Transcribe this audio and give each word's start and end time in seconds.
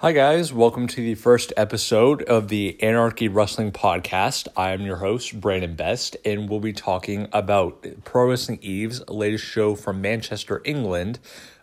Hi, 0.00 0.12
guys. 0.12 0.52
Welcome 0.52 0.86
to 0.86 1.00
the 1.00 1.16
first 1.16 1.52
episode 1.56 2.22
of 2.22 2.46
the 2.46 2.80
Anarchy 2.80 3.26
Wrestling 3.26 3.72
Podcast. 3.72 4.46
I 4.56 4.70
am 4.70 4.82
your 4.82 4.98
host, 4.98 5.40
Brandon 5.40 5.74
Best, 5.74 6.16
and 6.24 6.48
we'll 6.48 6.60
be 6.60 6.72
talking 6.72 7.26
about 7.32 7.84
Pro 8.04 8.28
Wrestling 8.28 8.60
Eve's 8.62 9.02
latest 9.08 9.44
show 9.44 9.74
from 9.74 10.00
Manchester, 10.00 10.62
England, 10.64 11.18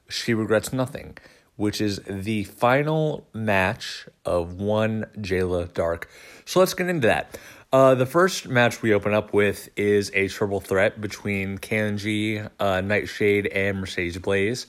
She 0.09 0.33
Regrets 0.33 0.73
Nothing, 0.73 1.17
which 1.55 1.79
is 1.79 2.01
the 2.09 2.43
final 2.43 3.25
match 3.31 4.05
of 4.25 4.55
one 4.55 5.05
Jayla 5.17 5.73
Dark. 5.73 6.09
So 6.43 6.59
let's 6.59 6.73
get 6.73 6.89
into 6.89 7.07
that. 7.07 7.37
Uh, 7.71 7.95
the 7.95 8.05
first 8.05 8.49
match 8.49 8.81
we 8.81 8.93
open 8.93 9.13
up 9.13 9.31
with 9.31 9.69
is 9.77 10.11
a 10.13 10.27
triple 10.27 10.59
threat 10.59 10.99
between 10.99 11.57
Kanji, 11.57 12.49
uh, 12.59 12.81
Nightshade, 12.81 13.47
and 13.47 13.79
Mercedes 13.79 14.17
Blaze. 14.17 14.67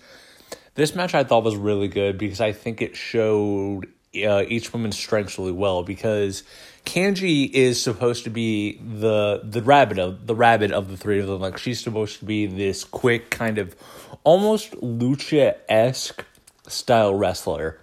This 0.77 0.95
match 0.95 1.14
I 1.14 1.24
thought 1.24 1.43
was 1.43 1.56
really 1.56 1.88
good 1.88 2.18
because 2.18 2.40
I 2.40 2.52
think 2.52 2.82
it 2.82 2.96
showed 2.96 3.88
uh, 4.14 4.45
each 4.46 4.72
woman's 4.72 4.96
strengths 4.96 5.38
really 5.38 5.52
well. 5.52 5.83
Because 5.83 6.42
Kanji 6.84 7.50
is 7.50 7.83
supposed 7.83 8.24
to 8.24 8.30
be 8.30 8.78
the 8.78 9.41
the 9.42 9.62
rabbit 9.62 9.98
of 9.98 10.27
the 10.27 10.34
rabbit 10.34 10.73
of 10.73 10.91
the 10.91 10.97
three 10.97 11.19
of 11.19 11.27
them. 11.27 11.41
Like 11.41 11.59
she's 11.59 11.80
supposed 11.80 12.19
to 12.20 12.24
be 12.24 12.47
this 12.47 12.84
quick 12.84 13.30
kind 13.30 13.59
of 13.59 13.74
almost 14.23 14.73
lucha 14.73 15.56
esque 15.69 16.24
style 16.69 17.14
wrestler, 17.14 17.80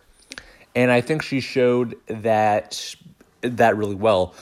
and 0.75 0.91
I 0.91 1.02
think 1.02 1.23
she 1.23 1.41
showed 1.41 1.95
that 2.08 2.95
that 3.41 3.75
really 3.75 3.95
well. 3.95 4.36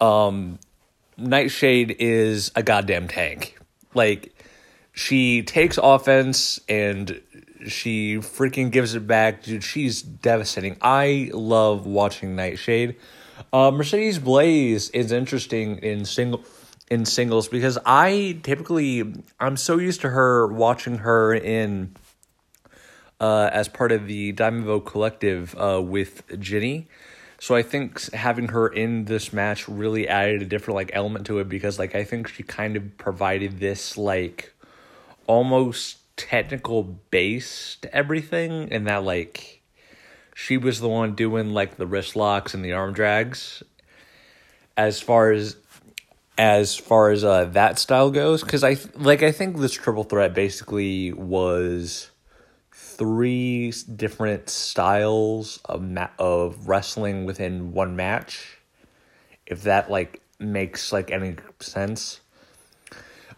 Um, 0.00 0.58
Nightshade 1.18 1.96
is 1.98 2.52
a 2.56 2.62
goddamn 2.62 3.08
tank. 3.08 3.58
Like 3.92 4.34
she 4.92 5.42
takes 5.42 5.78
offense 5.80 6.58
and 6.68 7.20
she 7.66 8.16
freaking 8.18 8.70
gives 8.70 8.94
it 8.94 9.06
back. 9.06 9.42
Dude, 9.42 9.64
she's 9.64 10.02
devastating. 10.02 10.76
I 10.80 11.30
love 11.32 11.86
watching 11.86 12.36
Nightshade. 12.36 12.96
Uh, 13.52 13.70
Mercedes 13.70 14.18
Blaze 14.18 14.90
is 14.90 15.12
interesting 15.12 15.78
in 15.78 16.04
single 16.04 16.44
in 16.90 17.04
singles 17.04 17.48
because 17.48 17.78
I 17.84 18.38
typically 18.42 19.14
I'm 19.38 19.56
so 19.56 19.78
used 19.78 20.00
to 20.02 20.08
her 20.08 20.46
watching 20.46 20.98
her 20.98 21.34
in 21.34 21.94
uh, 23.20 23.50
as 23.52 23.68
part 23.68 23.92
of 23.92 24.06
the 24.06 24.32
Diamond 24.32 24.86
collective 24.86 25.54
uh, 25.58 25.82
with 25.82 26.22
Jinny. 26.40 26.88
So 27.40 27.54
I 27.54 27.62
think 27.62 28.12
having 28.12 28.48
her 28.48 28.68
in 28.68 29.04
this 29.04 29.32
match 29.32 29.68
really 29.68 30.08
added 30.08 30.42
a 30.42 30.44
different 30.44 30.74
like 30.74 30.90
element 30.92 31.26
to 31.26 31.38
it 31.38 31.48
because 31.48 31.78
like 31.78 31.94
I 31.94 32.04
think 32.04 32.28
she 32.28 32.42
kind 32.42 32.76
of 32.76 32.98
provided 32.98 33.60
this 33.60 33.96
like 33.96 34.52
almost 35.26 35.98
technical 36.18 36.82
base 36.82 37.78
to 37.80 37.94
everything 37.94 38.68
and 38.70 38.86
that 38.86 39.02
like 39.02 39.62
she 40.34 40.58
was 40.58 40.80
the 40.80 40.88
one 40.88 41.14
doing 41.14 41.54
like 41.54 41.76
the 41.76 41.86
wrist 41.86 42.14
locks 42.14 42.52
and 42.52 42.62
the 42.62 42.72
arm 42.72 42.92
drags. 42.92 43.62
As 44.76 45.00
far 45.00 45.32
as 45.32 45.56
as 46.36 46.76
far 46.76 47.10
as 47.10 47.24
uh, 47.24 47.46
that 47.46 47.80
style 47.80 48.12
goes 48.12 48.44
because 48.44 48.62
i 48.62 48.76
like 48.94 49.24
i 49.24 49.32
think 49.32 49.56
this 49.56 49.72
triple 49.72 50.04
threat 50.04 50.34
basically 50.34 51.12
was 51.12 52.12
three 52.98 53.72
different 53.94 54.50
styles 54.50 55.60
of 55.64 55.80
ma- 55.80 56.10
of 56.18 56.68
wrestling 56.68 57.24
within 57.24 57.72
one 57.72 57.94
match. 57.94 58.58
If 59.46 59.62
that 59.62 59.90
like 59.90 60.20
makes 60.40 60.92
like 60.92 61.10
any 61.10 61.36
sense 61.60 62.20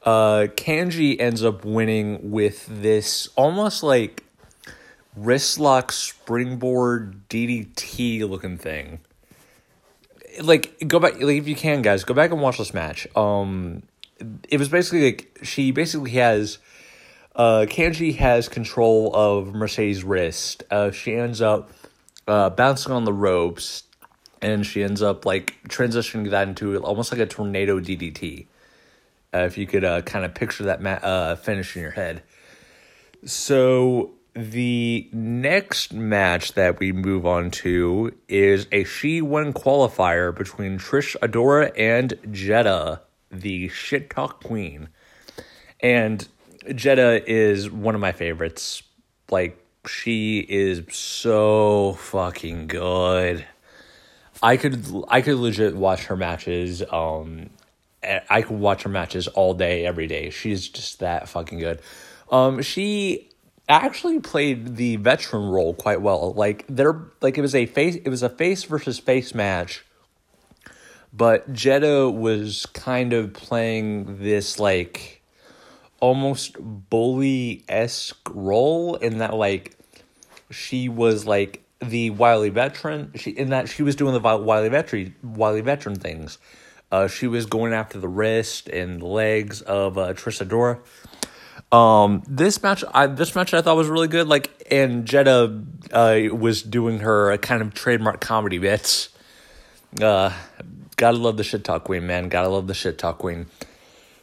uh, 0.02 0.46
Kanji 0.56 1.20
ends 1.20 1.44
up 1.44 1.64
winning 1.64 2.30
with 2.30 2.66
this 2.66 3.28
almost 3.36 3.82
like 3.82 4.24
wrist 5.16 5.58
lock 5.58 5.92
springboard 5.92 7.28
DDT 7.28 8.28
looking 8.28 8.56
thing. 8.56 9.00
Like 10.40 10.76
go 10.86 10.98
back 10.98 11.14
like 11.14 11.36
if 11.36 11.48
you 11.48 11.56
can 11.56 11.82
guys, 11.82 12.04
go 12.04 12.14
back 12.14 12.30
and 12.30 12.40
watch 12.40 12.58
this 12.58 12.72
match. 12.72 13.06
Um 13.16 13.82
it 14.48 14.58
was 14.58 14.68
basically 14.68 15.04
like 15.04 15.38
she 15.42 15.72
basically 15.72 16.12
has 16.12 16.58
uh 17.34 17.66
Kanji 17.68 18.16
has 18.16 18.48
control 18.48 19.14
of 19.14 19.54
Mercedes' 19.54 20.04
wrist. 20.04 20.62
Uh 20.70 20.90
she 20.92 21.14
ends 21.14 21.40
up 21.40 21.70
uh 22.28 22.50
bouncing 22.50 22.92
on 22.92 23.04
the 23.04 23.12
ropes 23.12 23.82
and 24.40 24.64
she 24.64 24.82
ends 24.82 25.02
up 25.02 25.26
like 25.26 25.58
transitioning 25.68 26.30
that 26.30 26.48
into 26.48 26.78
almost 26.78 27.12
like 27.12 27.20
a 27.20 27.26
tornado 27.26 27.80
DDT. 27.80 28.46
Uh, 29.32 29.38
if 29.40 29.56
you 29.56 29.66
could 29.66 29.84
uh, 29.84 30.02
kind 30.02 30.24
of 30.24 30.34
picture 30.34 30.64
that 30.64 30.82
ma- 30.82 30.90
uh, 30.90 31.36
finish 31.36 31.76
in 31.76 31.82
your 31.82 31.92
head. 31.92 32.22
So 33.24 34.12
the 34.34 35.08
next 35.12 35.92
match 35.92 36.54
that 36.54 36.78
we 36.78 36.92
move 36.92 37.26
on 37.26 37.50
to 37.50 38.12
is 38.28 38.66
a 38.72 38.84
She 38.84 39.22
One 39.22 39.52
qualifier 39.52 40.34
between 40.34 40.78
Trish 40.78 41.16
Adora 41.20 41.72
and 41.76 42.14
Jetta, 42.30 43.02
the 43.30 43.68
shit 43.68 44.10
talk 44.10 44.42
queen. 44.42 44.88
And 45.80 46.26
Jetta 46.74 47.22
is 47.30 47.70
one 47.70 47.94
of 47.94 48.00
my 48.00 48.12
favorites. 48.12 48.82
Like 49.30 49.64
she 49.86 50.40
is 50.40 50.82
so 50.94 51.94
fucking 51.94 52.66
good. 52.66 53.46
I 54.42 54.56
could 54.56 54.84
I 55.08 55.20
could 55.20 55.36
legit 55.36 55.76
watch 55.76 56.04
her 56.06 56.16
matches 56.16 56.82
um 56.90 57.50
I 58.02 58.42
could 58.42 58.58
watch 58.58 58.82
her 58.84 58.88
matches 58.88 59.28
all 59.28 59.54
day, 59.54 59.84
every 59.84 60.06
day. 60.06 60.30
She's 60.30 60.68
just 60.68 61.00
that 61.00 61.28
fucking 61.28 61.58
good. 61.58 61.80
Um, 62.30 62.62
she 62.62 63.28
actually 63.68 64.20
played 64.20 64.76
the 64.76 64.96
veteran 64.96 65.48
role 65.48 65.74
quite 65.74 66.00
well. 66.00 66.32
Like 66.32 66.64
they're 66.68 67.00
like 67.20 67.36
it 67.36 67.42
was 67.42 67.54
a 67.54 67.66
face 67.66 67.96
it 67.96 68.08
was 68.08 68.22
a 68.22 68.28
face 68.28 68.64
versus 68.64 68.98
face 68.98 69.34
match. 69.34 69.84
But 71.12 71.52
Jetta 71.52 72.08
was 72.08 72.66
kind 72.66 73.12
of 73.12 73.32
playing 73.32 74.18
this 74.22 74.58
like 74.58 75.22
almost 76.00 76.56
bully 76.58 77.64
esque 77.68 78.28
role 78.32 78.94
in 78.96 79.18
that 79.18 79.34
like 79.34 79.76
she 80.50 80.88
was 80.88 81.26
like 81.26 81.62
the 81.80 82.10
wily 82.10 82.48
veteran. 82.48 83.12
She 83.16 83.30
in 83.30 83.50
that 83.50 83.68
she 83.68 83.82
was 83.82 83.94
doing 83.94 84.14
the 84.14 84.20
wily 84.20 84.68
veteran 84.68 85.14
wily 85.22 85.60
veteran 85.60 85.96
things 85.96 86.38
uh, 86.90 87.08
she 87.08 87.26
was 87.26 87.46
going 87.46 87.72
after 87.72 87.98
the 87.98 88.08
wrist 88.08 88.68
and 88.68 89.02
legs 89.02 89.62
of 89.62 89.98
uh, 89.98 90.12
Trish 90.14 90.44
Adora. 90.44 90.80
Um, 91.72 92.22
this 92.26 92.62
match, 92.62 92.82
I 92.92 93.06
this 93.06 93.34
match 93.34 93.54
I 93.54 93.62
thought 93.62 93.76
was 93.76 93.88
really 93.88 94.08
good. 94.08 94.26
Like, 94.26 94.66
and 94.70 95.06
Jetta 95.06 95.62
uh, 95.92 96.20
was 96.32 96.62
doing 96.62 97.00
her 97.00 97.36
kind 97.38 97.62
of 97.62 97.74
trademark 97.74 98.20
comedy 98.20 98.58
bits. 98.58 99.10
Uh, 100.00 100.32
gotta 100.96 101.16
love 101.16 101.36
the 101.36 101.44
shit 101.44 101.64
talk 101.64 101.84
queen, 101.84 102.06
man. 102.06 102.28
Gotta 102.28 102.48
love 102.48 102.66
the 102.66 102.74
shit 102.74 102.98
talk 102.98 103.18
queen. 103.18 103.46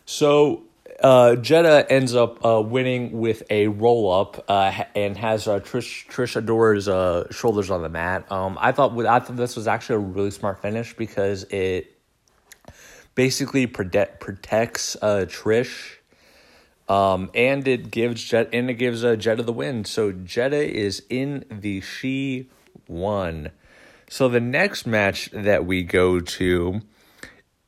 So, 0.06 0.64
uh, 1.02 1.36
Jetta 1.36 1.90
ends 1.90 2.16
up 2.16 2.44
uh, 2.46 2.62
winning 2.62 3.20
with 3.20 3.44
a 3.50 3.68
roll 3.68 4.12
up 4.12 4.44
uh, 4.50 4.84
and 4.96 5.18
has 5.18 5.48
uh, 5.48 5.60
Trish 5.60 6.08
Trish 6.08 6.42
Adora's 6.42 6.88
uh, 6.88 7.32
shoulders 7.32 7.70
on 7.72 7.82
the 7.82 7.90
mat. 7.90 8.30
Um, 8.32 8.58
I 8.60 8.72
thought 8.72 8.98
I 9.06 9.20
thought 9.20 9.38
this 9.38 9.56
was 9.56 9.68
actually 9.68 9.96
a 9.96 10.00
really 10.00 10.32
smart 10.32 10.62
finish 10.62 10.96
because 10.96 11.44
it 11.46 11.97
basically 13.18 13.66
protect, 13.66 14.20
protects 14.20 14.96
uh, 15.02 15.26
Trish. 15.28 15.96
Um, 16.88 17.32
and 17.34 17.68
it 17.68 17.90
gives 17.92 18.24
Jet 18.24 18.50
and 18.54 18.70
it 18.70 18.76
gives 18.76 19.04
uh, 19.04 19.18
Jetta 19.18 19.44
the 19.44 19.52
win. 19.52 19.84
So 19.84 20.14
Jetta 20.14 20.64
is 20.64 21.04
in 21.10 21.44
the 21.50 21.82
She 21.82 22.48
One. 22.86 23.50
So 24.10 24.30
the 24.30 24.40
next 24.40 24.86
match 24.86 25.30
that 25.34 25.66
we 25.66 25.84
go 25.84 26.22
to 26.22 26.82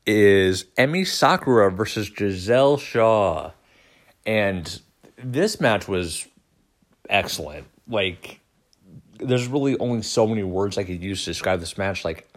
is 0.06 0.66
Emi 0.78 1.06
Sakura 1.06 1.70
versus 1.70 2.10
Gisele 2.10 2.78
Shaw. 2.78 3.52
And 4.26 4.80
this 5.18 5.60
match 5.60 5.88
was 5.88 6.28
excellent. 7.10 7.68
Like 7.88 8.40
there's 9.18 9.48
really 9.48 9.78
only 9.80 10.04
so 10.04 10.28
many 10.28 10.44
words 10.44 10.78
I 10.78 10.84
could 10.84 11.04
use 11.04 11.25
to 11.25 11.31
describe 11.31 11.60
this 11.60 11.78
match. 11.78 12.06
Like 12.06 12.29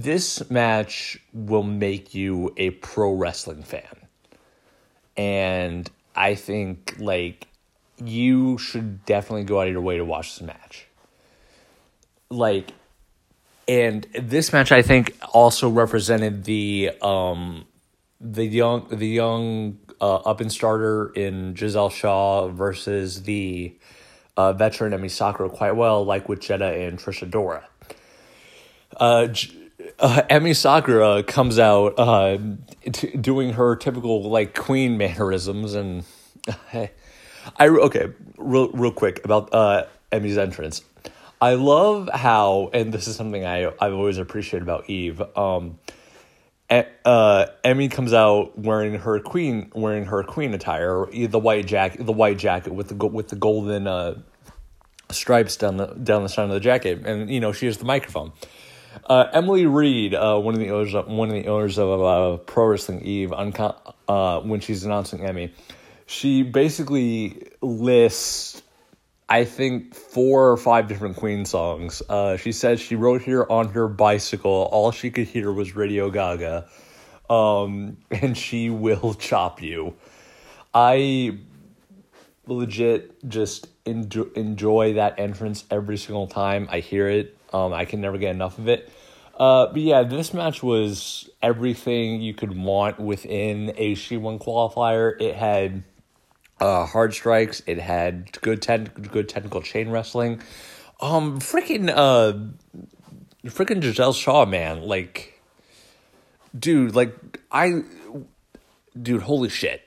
this 0.00 0.48
match 0.50 1.18
will 1.32 1.62
make 1.62 2.14
you 2.14 2.54
a 2.56 2.70
pro 2.70 3.12
wrestling 3.12 3.62
fan. 3.62 3.82
And 5.16 5.90
I 6.16 6.34
think 6.34 6.96
like 6.98 7.46
you 8.02 8.58
should 8.58 9.04
definitely 9.04 9.44
go 9.44 9.60
out 9.60 9.66
of 9.66 9.72
your 9.72 9.82
way 9.82 9.98
to 9.98 10.04
watch 10.04 10.38
this 10.38 10.46
match. 10.46 10.86
Like 12.30 12.72
and 13.68 14.06
this 14.18 14.52
match 14.52 14.72
I 14.72 14.82
think 14.82 15.16
also 15.32 15.68
represented 15.68 16.44
the 16.44 16.92
um 17.02 17.66
the 18.20 18.44
young 18.44 18.88
the 18.88 19.06
young 19.06 19.78
uh, 20.00 20.16
up 20.16 20.40
and 20.40 20.50
starter 20.50 21.12
in 21.14 21.54
Gisele 21.54 21.90
Shaw 21.90 22.48
versus 22.48 23.22
the 23.22 23.76
uh, 24.36 24.52
veteran 24.52 24.92
Emi 24.92 25.10
Sakura 25.10 25.48
quite 25.48 25.76
well, 25.76 26.04
like 26.04 26.28
with 26.28 26.40
Jetta 26.40 26.66
and 26.66 26.98
Trish 26.98 27.24
Adora. 27.28 27.62
Uh, 28.96 29.28
uh, 29.98 30.22
Emi 30.30 30.54
Sakura 30.54 31.22
comes 31.22 31.58
out 31.58 31.94
uh, 31.98 32.38
t- 32.90 33.16
doing 33.16 33.54
her 33.54 33.76
typical 33.76 34.22
like 34.22 34.54
queen 34.54 34.96
mannerisms, 34.96 35.74
and 35.74 36.04
I 36.72 36.90
okay, 37.60 38.08
real 38.36 38.68
real 38.70 38.92
quick 38.92 39.24
about 39.24 39.52
uh, 39.52 39.86
Emi's 40.10 40.38
entrance. 40.38 40.82
I 41.40 41.54
love 41.54 42.08
how, 42.12 42.70
and 42.72 42.92
this 42.92 43.08
is 43.08 43.16
something 43.16 43.44
I 43.44 43.66
I've 43.80 43.94
always 43.94 44.18
appreciated 44.18 44.62
about 44.62 44.88
Eve. 44.88 45.20
Um, 45.36 45.78
uh, 47.04 47.46
Emi 47.64 47.90
comes 47.90 48.12
out 48.12 48.58
wearing 48.58 48.94
her 48.94 49.18
queen 49.20 49.70
wearing 49.74 50.06
her 50.06 50.22
queen 50.22 50.54
attire, 50.54 51.06
the 51.12 51.38
white 51.38 51.66
jacket, 51.66 52.04
the 52.06 52.12
white 52.12 52.38
jacket 52.38 52.72
with 52.72 52.88
the 52.88 53.06
with 53.06 53.28
the 53.28 53.36
golden 53.36 53.86
uh, 53.86 54.20
stripes 55.10 55.56
down 55.56 55.76
the 55.76 55.86
down 55.86 56.22
the 56.22 56.28
side 56.28 56.44
of 56.44 56.50
the 56.50 56.60
jacket, 56.60 57.06
and 57.06 57.30
you 57.30 57.40
know 57.40 57.52
she 57.52 57.66
has 57.66 57.78
the 57.78 57.84
microphone. 57.84 58.32
Uh, 59.06 59.26
Emily 59.32 59.66
Read, 59.66 60.14
uh, 60.14 60.38
one 60.38 60.54
of 60.54 60.60
the 60.60 60.70
owners, 60.70 60.94
of, 60.94 61.06
one 61.08 61.28
of 61.28 61.34
the 61.34 61.48
owners 61.48 61.78
of 61.78 62.02
uh, 62.02 62.36
Pro 62.38 62.66
Wrestling 62.66 63.02
Eve, 63.02 63.32
uh, 63.32 64.40
when 64.40 64.60
she's 64.60 64.84
announcing 64.84 65.20
Emi, 65.20 65.50
she 66.06 66.42
basically 66.42 67.48
lists, 67.60 68.62
I 69.28 69.44
think, 69.44 69.94
four 69.94 70.50
or 70.50 70.56
five 70.56 70.88
different 70.88 71.16
Queen 71.16 71.44
songs. 71.44 72.02
Uh, 72.08 72.36
she 72.36 72.52
says 72.52 72.80
she 72.80 72.96
wrote 72.96 73.22
here 73.22 73.46
on 73.48 73.68
her 73.68 73.88
bicycle. 73.88 74.68
All 74.72 74.92
she 74.92 75.10
could 75.10 75.26
hear 75.26 75.52
was 75.52 75.74
Radio 75.74 76.10
Gaga, 76.10 76.68
um, 77.30 77.96
and 78.10 78.36
she 78.36 78.70
will 78.70 79.14
chop 79.14 79.62
you. 79.62 79.94
I 80.74 81.38
legit 82.46 83.28
just 83.28 83.68
enjoy, 83.86 84.24
enjoy 84.34 84.94
that 84.94 85.18
entrance 85.18 85.64
every 85.70 85.96
single 85.96 86.26
time 86.26 86.68
I 86.70 86.80
hear 86.80 87.08
it. 87.08 87.36
Um, 87.52 87.72
I 87.72 87.84
can 87.84 88.00
never 88.00 88.18
get 88.18 88.30
enough 88.30 88.58
of 88.58 88.68
it. 88.68 88.90
Uh, 89.38 89.66
but 89.66 89.80
yeah, 89.80 90.02
this 90.02 90.34
match 90.34 90.62
was 90.62 91.28
everything 91.42 92.20
you 92.20 92.34
could 92.34 92.56
want 92.56 93.00
within 93.00 93.72
a 93.76 93.94
She 93.94 94.16
One 94.16 94.38
qualifier. 94.38 95.20
It 95.20 95.34
had 95.34 95.84
uh, 96.60 96.86
hard 96.86 97.14
strikes. 97.14 97.62
It 97.66 97.78
had 97.78 98.40
good 98.40 98.62
ten- 98.62 98.84
good 98.84 99.28
technical 99.28 99.62
chain 99.62 99.90
wrestling. 99.90 100.42
Um, 101.00 101.40
freaking 101.40 101.92
uh, 101.92 102.34
freaking 103.46 103.80
Gisele 103.80 104.12
Shaw, 104.12 104.46
man, 104.46 104.82
like, 104.82 105.40
dude, 106.56 106.94
like 106.94 107.40
I, 107.50 107.82
dude, 109.00 109.22
holy 109.22 109.48
shit, 109.48 109.82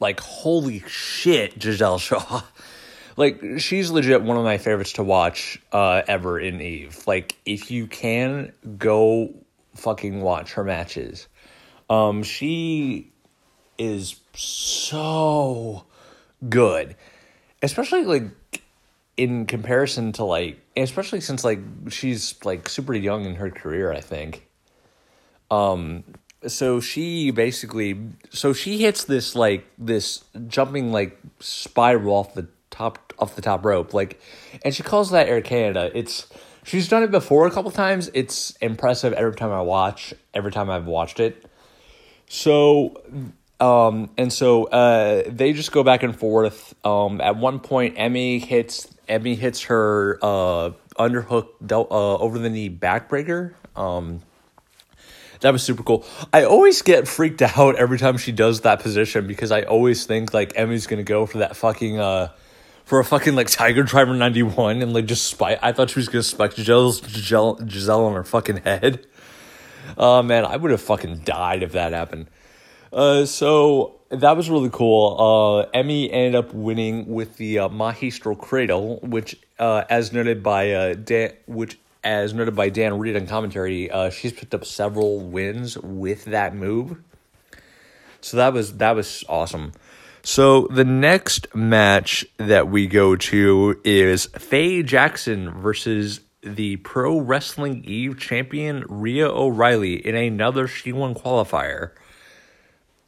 like 0.00 0.20
holy 0.20 0.82
shit, 0.88 1.58
Gisele 1.58 1.98
Shaw. 1.98 2.42
like 3.18 3.42
she's 3.58 3.90
legit 3.90 4.22
one 4.22 4.36
of 4.36 4.44
my 4.44 4.58
favorites 4.58 4.92
to 4.94 5.02
watch 5.02 5.60
uh, 5.72 6.02
ever 6.06 6.38
in 6.38 6.60
Eve. 6.60 7.02
Like 7.04 7.34
if 7.44 7.70
you 7.70 7.88
can 7.88 8.52
go 8.78 9.34
fucking 9.74 10.22
watch 10.22 10.52
her 10.52 10.62
matches. 10.62 11.26
Um 11.90 12.22
she 12.22 13.10
is 13.76 14.20
so 14.34 15.84
good. 16.48 16.94
Especially 17.60 18.04
like 18.04 18.62
in 19.16 19.46
comparison 19.46 20.12
to 20.12 20.24
like 20.24 20.60
especially 20.76 21.20
since 21.20 21.42
like 21.42 21.58
she's 21.88 22.36
like 22.44 22.68
super 22.68 22.94
young 22.94 23.24
in 23.24 23.34
her 23.34 23.50
career, 23.50 23.92
I 23.92 24.00
think. 24.00 24.46
Um 25.50 26.04
so 26.46 26.78
she 26.78 27.32
basically 27.32 27.98
so 28.30 28.52
she 28.52 28.78
hits 28.78 29.04
this 29.04 29.34
like 29.34 29.66
this 29.76 30.22
jumping 30.46 30.92
like 30.92 31.18
spiral 31.40 32.14
off 32.14 32.34
the 32.34 32.46
top 32.78 33.12
off 33.18 33.34
the 33.34 33.42
top 33.42 33.64
rope. 33.64 33.92
Like, 33.92 34.20
and 34.64 34.74
she 34.74 34.82
calls 34.82 35.10
that 35.10 35.28
Air 35.28 35.40
Canada. 35.40 35.90
It's 35.94 36.26
she's 36.62 36.88
done 36.88 37.02
it 37.02 37.10
before 37.10 37.46
a 37.46 37.50
couple 37.50 37.70
times. 37.70 38.10
It's 38.14 38.52
impressive 38.60 39.12
every 39.12 39.34
time 39.34 39.50
I 39.50 39.62
watch. 39.62 40.14
Every 40.32 40.52
time 40.52 40.70
I've 40.70 40.86
watched 40.86 41.20
it. 41.20 41.44
So, 42.28 43.02
um, 43.58 44.10
and 44.16 44.32
so 44.32 44.64
uh, 44.64 45.24
they 45.26 45.52
just 45.52 45.72
go 45.72 45.82
back 45.82 46.02
and 46.02 46.16
forth. 46.16 46.74
Um, 46.86 47.20
at 47.20 47.36
one 47.36 47.58
point, 47.60 47.96
Emi 47.96 48.42
hits 48.44 48.86
Emi 49.08 49.36
hits 49.36 49.62
her 49.64 50.18
uh, 50.22 50.70
underhook 50.98 51.48
uh, 51.70 52.16
over 52.16 52.38
the 52.38 52.50
knee 52.50 52.70
backbreaker. 52.70 53.54
Um, 53.74 54.20
that 55.40 55.52
was 55.52 55.62
super 55.62 55.82
cool. 55.82 56.04
I 56.32 56.44
always 56.44 56.82
get 56.82 57.08
freaked 57.08 57.42
out 57.56 57.76
every 57.76 57.98
time 57.98 58.18
she 58.18 58.32
does 58.32 58.62
that 58.62 58.80
position 58.80 59.26
because 59.26 59.50
I 59.50 59.62
always 59.62 60.04
think 60.04 60.34
like 60.34 60.52
Emi's 60.54 60.86
gonna 60.86 61.02
go 61.02 61.26
for 61.26 61.38
that 61.38 61.56
fucking 61.56 61.98
uh 61.98 62.28
for 62.88 62.98
a 62.98 63.04
fucking 63.04 63.34
like 63.34 63.48
Tiger 63.48 63.82
Driver 63.82 64.14
91 64.14 64.80
and 64.80 64.94
like 64.94 65.04
just 65.04 65.26
spike. 65.26 65.58
I 65.60 65.72
thought 65.72 65.90
she 65.90 65.98
was 65.98 66.08
gonna 66.08 66.22
spike 66.22 66.54
Gisele's, 66.54 67.02
Gisele, 67.02 67.56
Gisele 67.56 68.06
on 68.06 68.14
her 68.14 68.24
fucking 68.24 68.58
head. 68.58 69.06
Oh 69.96 70.18
uh, 70.18 70.22
man, 70.22 70.44
I 70.44 70.56
would 70.56 70.70
have 70.70 70.82
fucking 70.82 71.20
died 71.24 71.62
if 71.62 71.72
that 71.72 71.94
happened. 71.94 72.26
Uh, 72.92 73.24
so 73.24 74.00
that 74.10 74.36
was 74.36 74.50
really 74.50 74.68
cool. 74.70 75.16
Uh, 75.18 75.78
Emi 75.78 76.10
ended 76.12 76.34
up 76.34 76.52
winning 76.52 77.06
with 77.06 77.38
the 77.38 77.60
uh, 77.60 78.34
Cradle, 78.38 78.98
which, 79.02 79.40
uh, 79.58 79.84
as 79.88 80.12
noted 80.12 80.42
by 80.42 80.72
uh, 80.72 80.92
Dan, 80.92 81.32
which 81.46 81.78
as 82.04 82.34
noted 82.34 82.54
by 82.54 82.68
Dann 82.68 82.98
Read 82.98 83.16
in 83.16 83.26
commentary, 83.26 83.90
uh, 83.90 84.10
she's 84.10 84.32
picked 84.32 84.54
up 84.54 84.66
several 84.66 85.20
wins 85.20 85.78
with 85.78 86.26
that 86.26 86.54
move. 86.54 86.98
So 88.20 88.36
that 88.36 88.52
was 88.52 88.76
that 88.76 88.94
was 88.94 89.24
awesome. 89.26 89.72
So 90.22 90.66
the 90.68 90.84
next 90.84 91.54
match 91.54 92.26
that 92.36 92.68
we 92.68 92.86
go 92.86 93.16
to 93.16 93.80
is 93.84 94.26
Faye 94.26 94.82
Jackson 94.82 95.50
versus 95.50 96.20
the 96.42 96.76
Pro 96.76 97.18
Wrestling 97.18 97.84
Eve 97.84 98.18
champion 98.18 98.82
Rhia 98.84 99.28
O'Reilly 99.28 99.94
in 99.94 100.14
another 100.14 100.68
She 100.68 100.92
One 100.92 101.14
qualifier. 101.14 101.92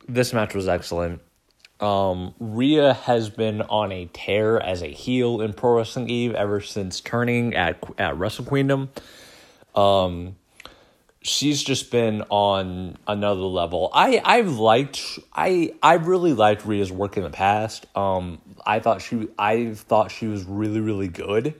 This 0.09 0.33
match 0.33 0.55
was 0.55 0.69
excellent. 0.69 1.21
Um, 1.79 2.35
Rhia 2.41 2.95
has 2.95 3.31
been 3.31 3.62
on 3.62 3.91
a 3.93 4.07
tear 4.12 4.61
as 4.61 4.83
a 4.83 4.89
heel 4.89 5.41
in 5.41 5.53
Pro 5.53 5.77
Wrestling 5.77 6.11
Eve 6.11 6.35
ever 6.35 6.61
since 6.61 7.01
turning 7.01 7.55
at 7.55 7.83
at 7.99 8.19
Wrestle 8.19 8.45
Queendom. 8.45 8.91
Um, 9.75 10.37
she's 11.22 11.62
just 11.62 11.90
been 11.90 12.22
on 12.31 12.96
another 13.06 13.43
level. 13.43 13.90
I 13.93 14.20
I've 14.25 14.58
liked 14.58 15.19
I 15.32 15.75
I 15.82 15.94
really 15.94 16.32
liked 16.32 16.64
Rhia's 16.64 16.90
work 16.90 17.17
in 17.17 17.22
the 17.22 17.31
past. 17.31 17.87
Um 17.96 18.40
I 18.64 18.81
thought 18.81 19.02
she 19.02 19.28
I 19.38 19.75
thought 19.75 20.11
she 20.11 20.26
was 20.26 20.44
really 20.44 20.81
really 20.81 21.08
good. 21.08 21.55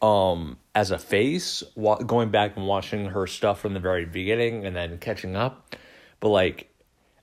Um 0.00 0.58
as 0.74 0.90
a 0.92 0.98
face, 0.98 1.64
going 2.06 2.30
back 2.30 2.56
and 2.56 2.66
watching 2.66 3.06
her 3.06 3.26
stuff 3.26 3.60
from 3.60 3.74
the 3.74 3.80
very 3.80 4.04
beginning 4.04 4.64
and 4.64 4.76
then 4.76 4.98
catching 4.98 5.34
up. 5.34 5.74
But 6.20 6.28
like 6.28 6.72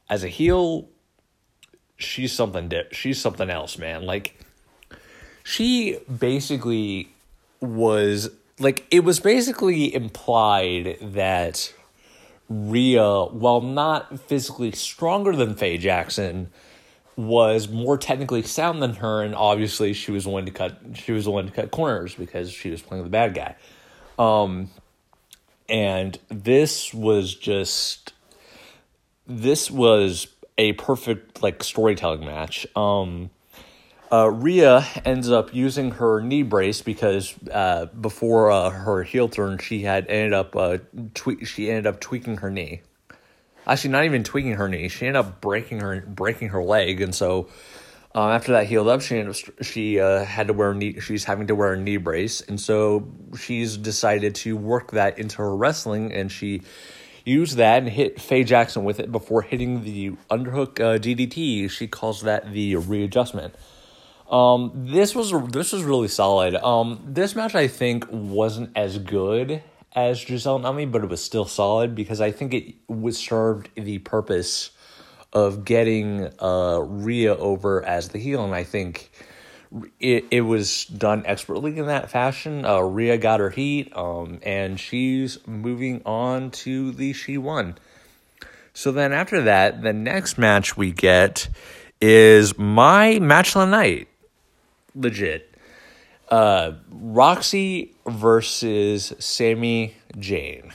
as 0.10 0.24
a 0.24 0.28
heel, 0.28 0.90
she's 1.98 2.34
something 2.34 2.68
di- 2.68 2.90
she's 2.92 3.20
something 3.22 3.50
else, 3.50 3.78
man. 3.78 4.06
Like 4.06 4.38
she 5.44 6.00
basically 6.20 7.10
was 7.62 8.30
like 8.60 8.86
it 8.92 9.04
was 9.04 9.20
basically 9.20 9.94
implied 9.94 10.98
that 11.02 11.74
Rhia, 12.50 13.32
while 13.34 13.62
not 13.62 14.20
physically 14.20 14.72
stronger 14.72 15.36
than 15.36 15.56
Faye 15.56 15.78
Jackson, 15.78 16.52
was 17.16 17.70
more 17.70 17.98
technically 17.98 18.44
sound 18.44 18.82
than 18.82 18.96
her, 18.96 19.22
and 19.24 19.36
obviously 19.36 19.94
she 19.94 20.12
was 20.12 20.26
the 20.26 20.30
one 20.30 20.46
to 20.46 20.52
cut 20.52 20.80
she 20.94 21.12
was 21.12 21.26
the 21.26 21.32
one 21.32 21.46
to 21.46 21.52
cut 21.52 21.72
corners 21.72 22.16
because 22.16 22.52
she 22.52 22.70
was 22.70 22.82
playing 22.82 23.04
the 23.04 23.10
bad 23.10 23.34
guy. 23.34 23.56
Um, 24.18 24.70
and 25.68 26.18
this 26.30 26.94
was 26.94 27.36
just 27.36 28.14
this 29.28 29.72
was 29.72 30.28
a 30.58 30.74
perfect 30.74 31.42
like 31.42 31.64
storytelling 31.64 32.26
match. 32.26 32.68
Um, 32.76 33.30
uh, 34.12 34.26
Rhia 34.26 34.86
ends 35.06 35.30
up 35.32 35.54
using 35.54 35.92
her 35.92 36.22
knee 36.22 36.44
brace 36.44 36.82
because 36.82 37.34
uh, 37.52 37.86
before 37.86 38.52
uh, 38.52 38.70
her 38.70 39.04
heel 39.04 39.30
turn, 39.30 39.58
she 39.58 39.82
had 39.82 40.08
ended 40.08 40.34
up 40.34 40.56
uh, 40.56 40.78
twe- 41.14 41.46
she 41.46 41.70
ended 41.70 41.88
up 41.88 42.00
tweaking 42.00 42.38
her 42.38 42.50
knee. 42.50 42.82
Actually, 43.68 43.90
not 43.92 44.06
even 44.06 44.24
tweaking 44.24 44.54
her 44.54 44.70
knee. 44.70 44.88
She 44.90 45.08
ended 45.08 45.20
up 45.20 45.42
breaking 45.42 45.80
her 45.80 46.02
breaking 46.02 46.50
her 46.50 46.64
leg, 46.64 47.02
and 47.02 47.16
so 47.16 47.50
uh, 48.14 48.30
after 48.30 48.52
that 48.52 48.68
healed 48.68 48.88
up, 48.88 49.02
she 49.02 49.18
ended 49.18 49.36
up, 49.36 49.64
she 49.64 50.00
uh, 50.00 50.24
had 50.24 50.48
to 50.48 50.54
wear 50.54 50.74
knee. 50.74 51.00
She's 51.00 51.24
having 51.24 51.48
to 51.48 51.56
wear 51.56 51.74
a 51.74 51.78
knee 51.78 51.98
brace, 51.98 52.42
and 52.42 52.62
so 52.62 53.12
she's 53.38 53.76
decided 53.76 54.36
to 54.36 54.56
work 54.56 54.92
that 54.92 55.18
into 55.18 55.38
her 55.38 55.56
wrestling, 55.56 56.14
and 56.14 56.32
she 56.32 56.62
used 57.26 57.58
that 57.58 57.80
and 57.80 57.90
hit 57.90 58.22
Faye 58.22 58.44
Jackson 58.44 58.84
with 58.84 59.00
it 59.00 59.12
before 59.12 59.42
hitting 59.42 59.84
the 59.84 60.12
underhook 60.30 60.76
DDT. 60.76 61.72
She 61.72 61.88
calls 61.88 62.22
that 62.22 62.54
the 62.54 62.76
readjustment. 62.76 63.56
Um, 64.30 64.72
this 64.74 65.14
was 65.14 65.32
this 65.52 65.72
was 65.72 65.84
really 65.84 66.08
solid. 66.08 66.56
Um, 66.56 67.02
this 67.06 67.36
match 67.36 67.54
I 67.54 67.68
think 67.68 68.08
wasn't 68.10 68.72
as 68.76 68.98
good 68.98 69.62
as 69.94 70.20
Giselle 70.20 70.60
Nami, 70.60 70.86
but 70.86 71.04
it 71.04 71.10
was 71.10 71.24
still 71.24 71.46
solid 71.46 71.96
because 71.96 72.22
I 72.22 72.32
think 72.32 72.54
it 72.54 72.76
was 72.88 73.18
served 73.18 73.70
the 73.76 74.00
purpose 74.00 74.72
of 75.32 75.66
getting 75.66 76.26
uh 76.40 76.80
Rhia 76.80 77.38
over 77.38 77.84
as 77.86 78.10
the 78.10 78.18
heel, 78.18 78.44
and 78.44 78.56
I 78.56 78.64
think 78.64 79.12
it 80.00 80.26
it 80.32 80.42
was 80.42 80.86
done 80.86 81.24
expertly 81.26 81.78
in 81.78 81.86
that 81.88 82.10
fashion. 82.10 82.66
Uh, 82.66 82.80
Rhia 82.80 83.20
got 83.20 83.40
her 83.40 83.50
heat, 83.52 83.96
um, 83.96 84.40
and 84.44 84.80
she's 84.80 85.46
moving 85.46 86.02
on 86.06 86.52
to 86.52 86.92
the 86.92 87.14
She 87.14 87.38
One. 87.38 87.78
So 88.74 88.92
then 88.92 89.14
after 89.14 89.44
that, 89.44 89.84
the 89.84 89.94
next 89.94 90.38
match 90.38 90.76
we 90.76 90.92
get 90.92 91.48
is 92.02 92.58
my 92.58 93.20
match 93.20 93.56
of 93.56 93.62
the 93.62 93.66
night 93.68 94.08
legit. 94.96 95.56
Uh, 96.30 96.74
Roxy 96.90 97.94
versus 98.08 99.14
Sammy 99.20 99.96
Jane. 100.18 100.72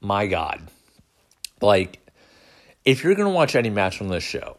My 0.00 0.26
God. 0.26 0.68
Like, 1.62 2.00
if 2.84 3.02
you're 3.02 3.14
going 3.14 3.28
to 3.28 3.34
watch 3.34 3.56
any 3.56 3.70
match 3.70 4.02
on 4.02 4.08
this 4.08 4.22
show, 4.22 4.58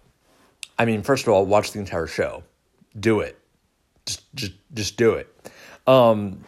I 0.79 0.85
mean, 0.85 1.03
first 1.03 1.27
of 1.27 1.33
all, 1.33 1.45
watch 1.45 1.71
the 1.71 1.79
entire 1.79 2.07
show. 2.07 2.43
Do 2.99 3.19
it. 3.19 3.37
Just, 4.05 4.35
just, 4.35 4.53
just 4.73 4.97
do 4.97 5.13
it. 5.13 5.51
Um, 5.85 6.43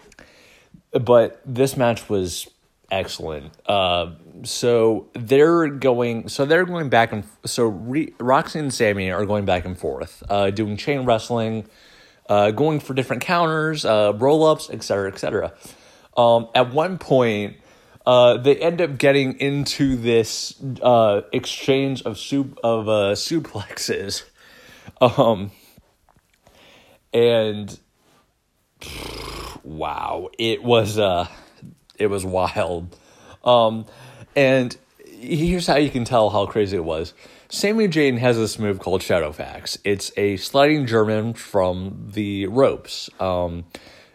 but 0.91 1.41
this 1.45 1.77
match 1.77 2.09
was 2.09 2.47
excellent. 2.91 3.51
Uh, 3.65 4.11
so 4.43 5.07
they're 5.13 5.67
going. 5.67 6.29
So 6.29 6.45
they're 6.45 6.65
going 6.65 6.89
back 6.89 7.11
and 7.11 7.23
so 7.45 7.65
Re, 7.67 8.13
Roxy 8.19 8.59
and 8.59 8.73
Sammy 8.73 9.11
are 9.11 9.25
going 9.25 9.45
back 9.45 9.65
and 9.65 9.77
forth, 9.77 10.23
uh, 10.29 10.49
doing 10.49 10.77
chain 10.77 11.05
wrestling, 11.05 11.65
uh, 12.27 12.51
going 12.51 12.79
for 12.79 12.93
different 12.93 13.21
counters, 13.21 13.85
uh, 13.85 14.13
roll 14.15 14.45
ups, 14.45 14.69
etc., 14.69 15.11
etc. 15.11 15.53
Um, 16.15 16.47
at 16.53 16.73
one 16.73 16.97
point, 16.97 17.57
uh, 18.05 18.37
they 18.37 18.55
end 18.57 18.81
up 18.81 18.97
getting 18.97 19.39
into 19.39 19.95
this 19.95 20.55
uh, 20.81 21.21
exchange 21.31 22.01
of 22.03 22.17
soup 22.17 22.57
of 22.63 22.87
uh, 22.87 23.13
suplexes, 23.13 24.23
um, 25.01 25.51
and 27.13 27.79
wow, 29.63 30.29
it 30.37 30.63
was 30.63 30.97
uh, 30.97 31.27
it 31.99 32.07
was 32.07 32.25
wild. 32.25 32.95
Um, 33.43 33.85
and 34.35 34.75
here's 35.05 35.67
how 35.67 35.77
you 35.77 35.89
can 35.89 36.05
tell 36.05 36.29
how 36.29 36.45
crazy 36.45 36.77
it 36.77 36.83
was. 36.83 37.13
Sammy 37.49 37.87
Jane 37.87 38.17
has 38.17 38.37
this 38.37 38.59
move 38.59 38.79
called 38.79 39.01
Shadowfax. 39.01 39.79
It's 39.83 40.11
a 40.17 40.37
sliding 40.37 40.85
German 40.85 41.33
from 41.33 42.09
the 42.13 42.45
ropes. 42.47 43.09
Um, 43.19 43.65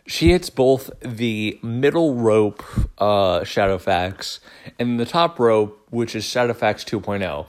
she 0.07 0.31
hits 0.31 0.50
both 0.50 0.91
the 1.00 1.59
middle 1.62 2.14
rope 2.14 2.62
uh, 2.99 3.41
Shadowfax 3.41 4.38
and 4.79 5.00
the 5.00 5.07
top 5.07 5.38
rope, 5.38 5.87
which 5.91 6.14
is 6.14 6.25
Shadowfax 6.25 6.85
2.0. 6.85 7.47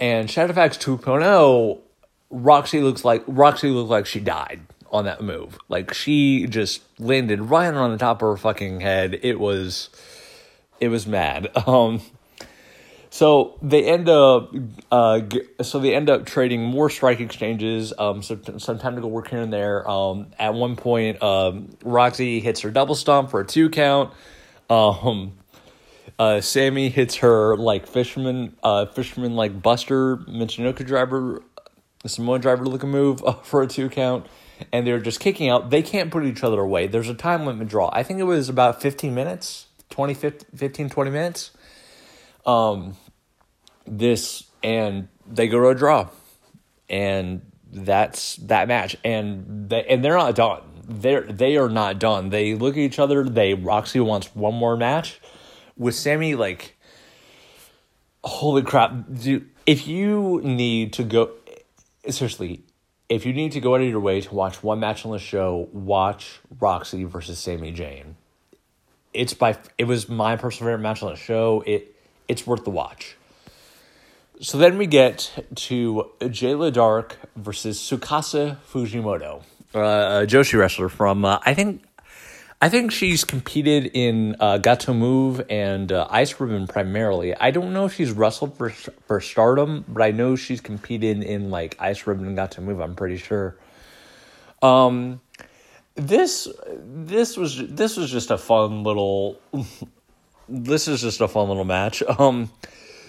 And 0.00 0.28
Shadowfax 0.28 0.78
2.0, 0.78 1.78
Roxy 2.30 2.80
looks 2.80 3.04
like 3.04 3.22
Roxy 3.26 3.68
looked 3.68 3.90
like 3.90 4.06
she 4.06 4.20
died 4.20 4.60
on 4.92 5.04
that 5.04 5.22
move. 5.22 5.58
Like 5.68 5.94
she 5.94 6.46
just 6.46 6.82
landed 6.98 7.40
right 7.40 7.72
on 7.72 7.90
the 7.90 7.98
top 7.98 8.22
of 8.22 8.28
her 8.28 8.36
fucking 8.36 8.80
head. 8.80 9.18
It 9.22 9.38
was 9.38 9.90
it 10.80 10.88
was 10.88 11.06
mad. 11.06 11.50
Um 11.66 12.00
so 13.10 13.58
they 13.62 13.84
end 13.84 14.08
up 14.08 14.54
uh 14.92 15.20
so 15.62 15.78
they 15.78 15.94
end 15.94 16.10
up 16.10 16.26
trading 16.26 16.62
more 16.62 16.90
strike 16.90 17.20
exchanges 17.20 17.92
um 17.98 18.22
so 18.22 18.38
some 18.58 18.78
to 18.78 19.00
go 19.00 19.06
work 19.06 19.28
here 19.28 19.40
and 19.40 19.52
there. 19.52 19.88
Um 19.88 20.28
at 20.38 20.54
one 20.54 20.76
point 20.76 21.22
um 21.22 21.70
Roxy 21.82 22.40
hits 22.40 22.60
her 22.60 22.70
double 22.70 22.94
stomp 22.94 23.30
for 23.30 23.40
a 23.40 23.46
two 23.46 23.70
count. 23.70 24.12
Um 24.68 25.32
uh, 26.18 26.40
Sammy 26.40 26.88
hits 26.88 27.16
her 27.16 27.56
like 27.56 27.86
fisherman, 27.86 28.56
uh, 28.64 28.86
fisherman 28.86 29.36
like 29.36 29.62
Buster 29.62 30.16
Michinoku 30.16 30.84
driver, 30.84 31.42
Samoan 32.06 32.40
driver 32.40 32.66
looking 32.66 32.90
move 32.90 33.22
uh, 33.24 33.32
for 33.42 33.62
a 33.62 33.66
two 33.66 33.88
count 33.88 34.26
and 34.72 34.86
they're 34.86 35.00
just 35.00 35.20
kicking 35.20 35.48
out. 35.48 35.70
They 35.70 35.82
can't 35.82 36.10
put 36.10 36.24
each 36.24 36.42
other 36.42 36.60
away. 36.60 36.86
There's 36.86 37.08
a 37.08 37.14
time 37.14 37.46
limit 37.46 37.68
draw. 37.68 37.90
I 37.92 38.02
think 38.02 38.20
it 38.20 38.24
was 38.24 38.48
about 38.48 38.82
15 38.82 39.14
minutes, 39.14 39.66
20, 39.90 40.14
15, 40.14 40.90
20 40.90 41.10
minutes. 41.10 41.50
Um, 42.46 42.96
this, 43.86 44.44
and 44.62 45.08
they 45.26 45.48
go 45.48 45.60
to 45.60 45.68
a 45.68 45.74
draw. 45.74 46.08
And 46.88 47.42
that's 47.70 48.36
that 48.36 48.68
match. 48.68 48.96
And 49.04 49.68
they, 49.68 49.84
and 49.84 50.04
they're 50.04 50.16
not 50.16 50.34
done. 50.34 50.62
They're, 50.84 51.22
they 51.22 51.56
are 51.56 51.68
not 51.68 51.98
done. 51.98 52.30
They 52.30 52.54
look 52.54 52.74
at 52.74 52.80
each 52.80 52.98
other. 52.98 53.24
They, 53.24 53.54
Roxy 53.54 54.00
wants 54.00 54.34
one 54.34 54.54
more 54.54 54.76
match 54.76 55.20
with 55.76 55.94
Sammy. 55.94 56.34
Like, 56.34 56.76
holy 58.24 58.62
crap. 58.62 58.92
Dude, 59.12 59.48
if 59.66 59.86
you 59.86 60.40
need 60.42 60.94
to 60.94 61.04
go, 61.04 61.32
seriously, 62.08 62.62
if 63.08 63.24
you 63.24 63.32
need 63.32 63.52
to 63.52 63.60
go 63.60 63.74
out 63.74 63.80
of 63.80 63.88
your 63.88 64.00
way 64.00 64.20
to 64.20 64.34
watch 64.34 64.62
one 64.62 64.80
match 64.80 65.06
on 65.06 65.12
the 65.12 65.18
show, 65.18 65.68
watch 65.72 66.40
Roxy 66.60 67.04
versus 67.04 67.38
Sammy 67.38 67.72
Jane. 67.72 68.16
It's 69.14 69.34
by 69.34 69.56
it 69.78 69.84
was 69.84 70.08
my 70.08 70.36
personal 70.36 70.68
favorite 70.68 70.82
match 70.82 71.02
on 71.02 71.10
the 71.10 71.16
show. 71.16 71.62
It 71.66 71.94
it's 72.28 72.46
worth 72.46 72.64
the 72.64 72.70
watch. 72.70 73.16
So 74.40 74.58
then 74.58 74.78
we 74.78 74.86
get 74.86 75.44
to 75.54 76.10
Jayla 76.20 76.72
Dark 76.72 77.16
versus 77.34 77.80
Tsukasa 77.80 78.58
Fujimoto, 78.70 79.42
uh, 79.74 79.78
a 80.22 80.26
Joshi 80.26 80.58
wrestler 80.58 80.88
from 80.88 81.24
uh, 81.24 81.40
I 81.44 81.54
think 81.54 81.82
I 82.60 82.68
think 82.68 82.90
she's 82.90 83.22
competed 83.22 83.92
in 83.94 84.34
uh, 84.40 84.58
Gatoh 84.58 84.96
Move 84.96 85.40
and 85.48 85.92
uh, 85.92 86.08
Ice 86.10 86.40
Ribbon 86.40 86.66
primarily. 86.66 87.36
I 87.36 87.52
don't 87.52 87.72
know 87.72 87.84
if 87.84 87.94
she's 87.94 88.10
wrestled 88.10 88.56
for 88.56 88.70
for 88.70 89.20
Stardom, 89.20 89.84
but 89.86 90.02
I 90.02 90.10
know 90.10 90.34
she's 90.34 90.60
competed 90.60 91.22
in 91.22 91.50
like 91.50 91.76
Ice 91.78 92.04
Ribbon 92.06 92.26
and 92.26 92.36
Gatoh 92.36 92.60
Move. 92.60 92.80
I'm 92.80 92.96
pretty 92.96 93.16
sure. 93.16 93.54
Um, 94.60 95.20
this 95.94 96.48
this 96.84 97.36
was 97.36 97.64
this 97.68 97.96
was 97.96 98.10
just 98.10 98.32
a 98.32 98.38
fun 98.38 98.82
little. 98.82 99.40
this 100.48 100.88
is 100.88 101.00
just 101.00 101.20
a 101.20 101.28
fun 101.28 101.46
little 101.46 101.64
match. 101.64 102.02
Um, 102.18 102.50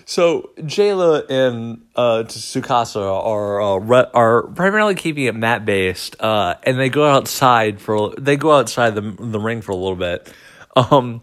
so 0.10 0.50
Jayla 0.58 1.30
and 1.30 1.86
uh, 1.96 2.24
Tsukasa 2.26 3.00
are 3.00 3.62
uh, 3.62 3.76
re- 3.76 4.10
are 4.16 4.48
primarily 4.48 4.96
keeping 4.96 5.26
it 5.26 5.36
mat 5.36 5.66
based, 5.66 6.20
uh, 6.20 6.56
and 6.64 6.80
they 6.80 6.90
go 6.90 7.08
outside 7.08 7.80
for 7.80 8.16
they 8.18 8.36
go 8.36 8.54
outside 8.58 8.96
the 8.96 9.02
the 9.02 9.40
ring 9.40 9.62
for 9.62 9.72
a 9.72 9.76
little 9.76 9.96
bit. 9.96 10.34
Um, 10.76 11.22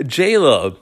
Jayla 0.00 0.76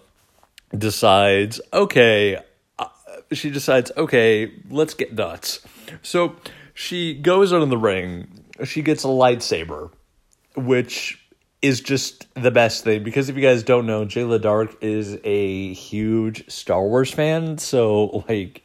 decides, 0.76 1.60
okay, 1.70 2.38
uh, 2.78 2.86
she 3.30 3.50
decides, 3.50 3.92
okay, 3.94 4.50
let's 4.70 4.94
get 4.94 5.12
nuts. 5.12 5.60
So 6.00 6.36
she 6.72 7.12
goes 7.12 7.52
out 7.52 7.60
in 7.60 7.68
the 7.68 7.76
ring. 7.76 8.40
She 8.64 8.80
gets 8.80 9.04
a 9.04 9.08
lightsaber, 9.08 9.90
which 10.56 11.21
is 11.62 11.80
just 11.80 12.26
the 12.34 12.50
best 12.50 12.82
thing 12.82 13.04
because 13.04 13.28
if 13.28 13.36
you 13.36 13.42
guys 13.42 13.62
don't 13.62 13.86
know, 13.86 14.04
Jayla 14.04 14.42
Dark 14.42 14.76
is 14.82 15.16
a 15.22 15.72
huge 15.72 16.50
Star 16.50 16.82
Wars 16.82 17.10
fan. 17.10 17.56
So 17.58 18.24
like 18.28 18.62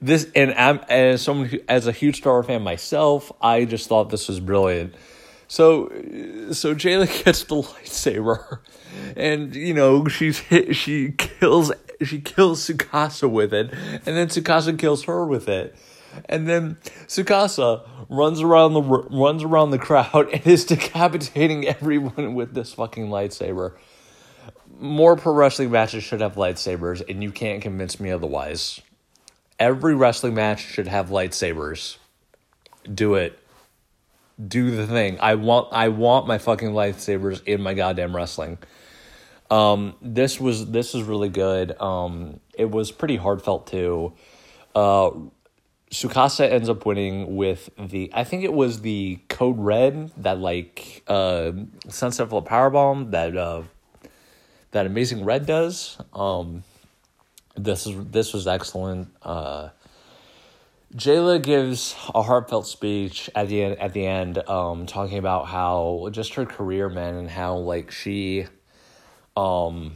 this, 0.00 0.28
and 0.34 0.52
I'm 0.54 0.80
as 0.88 1.22
someone 1.22 1.48
who, 1.48 1.60
as 1.68 1.86
a 1.86 1.92
huge 1.92 2.18
Star 2.18 2.34
Wars 2.34 2.46
fan 2.46 2.62
myself, 2.62 3.30
I 3.40 3.64
just 3.64 3.88
thought 3.88 4.10
this 4.10 4.28
was 4.28 4.40
brilliant. 4.40 4.94
So, 5.48 5.88
so 6.50 6.74
Jayla 6.74 7.06
gets 7.24 7.44
the 7.44 7.62
lightsaber, 7.62 8.58
and 9.16 9.54
you 9.54 9.72
know 9.72 10.08
she's 10.08 10.40
hit, 10.40 10.74
she 10.74 11.12
kills 11.12 11.70
she 12.02 12.20
kills 12.20 12.66
Tsukasa 12.66 13.30
with 13.30 13.54
it, 13.54 13.72
and 13.72 14.16
then 14.16 14.26
Tsukasa 14.26 14.76
kills 14.76 15.04
her 15.04 15.24
with 15.24 15.48
it 15.48 15.76
and 16.24 16.48
then 16.48 16.78
Tsukasa 17.06 17.86
runs 18.08 18.40
around 18.40 18.74
the 18.74 18.82
runs 18.82 19.42
around 19.42 19.70
the 19.70 19.78
crowd 19.78 20.28
and 20.32 20.46
is 20.46 20.64
decapitating 20.64 21.66
everyone 21.66 22.34
with 22.34 22.54
this 22.54 22.72
fucking 22.72 23.08
lightsaber. 23.08 23.74
More 24.78 25.16
pro 25.16 25.32
wrestling 25.32 25.70
matches 25.70 26.04
should 26.04 26.20
have 26.20 26.34
lightsabers, 26.34 27.02
and 27.08 27.22
you 27.22 27.32
can't 27.32 27.62
convince 27.62 27.98
me 27.98 28.10
otherwise. 28.10 28.80
Every 29.58 29.94
wrestling 29.94 30.34
match 30.34 30.60
should 30.60 30.86
have 30.86 31.08
lightsabers. 31.08 31.96
Do 32.92 33.14
it. 33.14 33.38
Do 34.46 34.70
the 34.70 34.86
thing. 34.86 35.18
I 35.20 35.36
want 35.36 35.72
I 35.72 35.88
want 35.88 36.26
my 36.26 36.38
fucking 36.38 36.70
lightsabers 36.70 37.42
in 37.44 37.62
my 37.62 37.72
goddamn 37.72 38.14
wrestling. 38.14 38.58
Um, 39.50 39.94
this 40.02 40.40
was 40.40 40.66
this 40.70 40.92
was 40.92 41.04
really 41.04 41.28
good. 41.28 41.80
Um, 41.80 42.40
it 42.54 42.70
was 42.70 42.90
pretty 42.90 43.16
heartfelt 43.16 43.68
too. 43.68 44.12
Uh, 44.74 45.10
Tsukasa 45.90 46.50
ends 46.50 46.68
up 46.68 46.84
winning 46.84 47.36
with 47.36 47.70
the 47.78 48.10
I 48.12 48.24
think 48.24 48.42
it 48.42 48.52
was 48.52 48.80
the 48.80 49.18
code 49.28 49.58
red 49.58 50.10
that 50.18 50.38
like 50.38 51.02
uh 51.06 51.52
Sunset 51.88 52.28
Flip 52.28 52.44
Powerbomb 52.44 53.12
that 53.12 53.36
uh 53.36 53.62
that 54.72 54.86
amazing 54.86 55.24
red 55.24 55.46
does. 55.46 55.96
Um 56.12 56.64
this 57.56 57.86
is 57.86 58.04
this 58.10 58.32
was 58.34 58.46
excellent. 58.46 59.08
Uh 59.22 59.70
Jayla 60.94 61.42
gives 61.42 61.94
a 62.14 62.22
heartfelt 62.22 62.66
speech 62.66 63.28
at 63.34 63.48
the 63.48 63.62
end 63.62 63.78
at 63.78 63.92
the 63.92 64.06
end, 64.06 64.38
um, 64.48 64.86
talking 64.86 65.18
about 65.18 65.46
how 65.46 66.08
just 66.10 66.34
her 66.34 66.46
career, 66.46 66.88
man, 66.88 67.16
and 67.16 67.30
how 67.30 67.56
like 67.56 67.90
she 67.90 68.46
um 69.36 69.92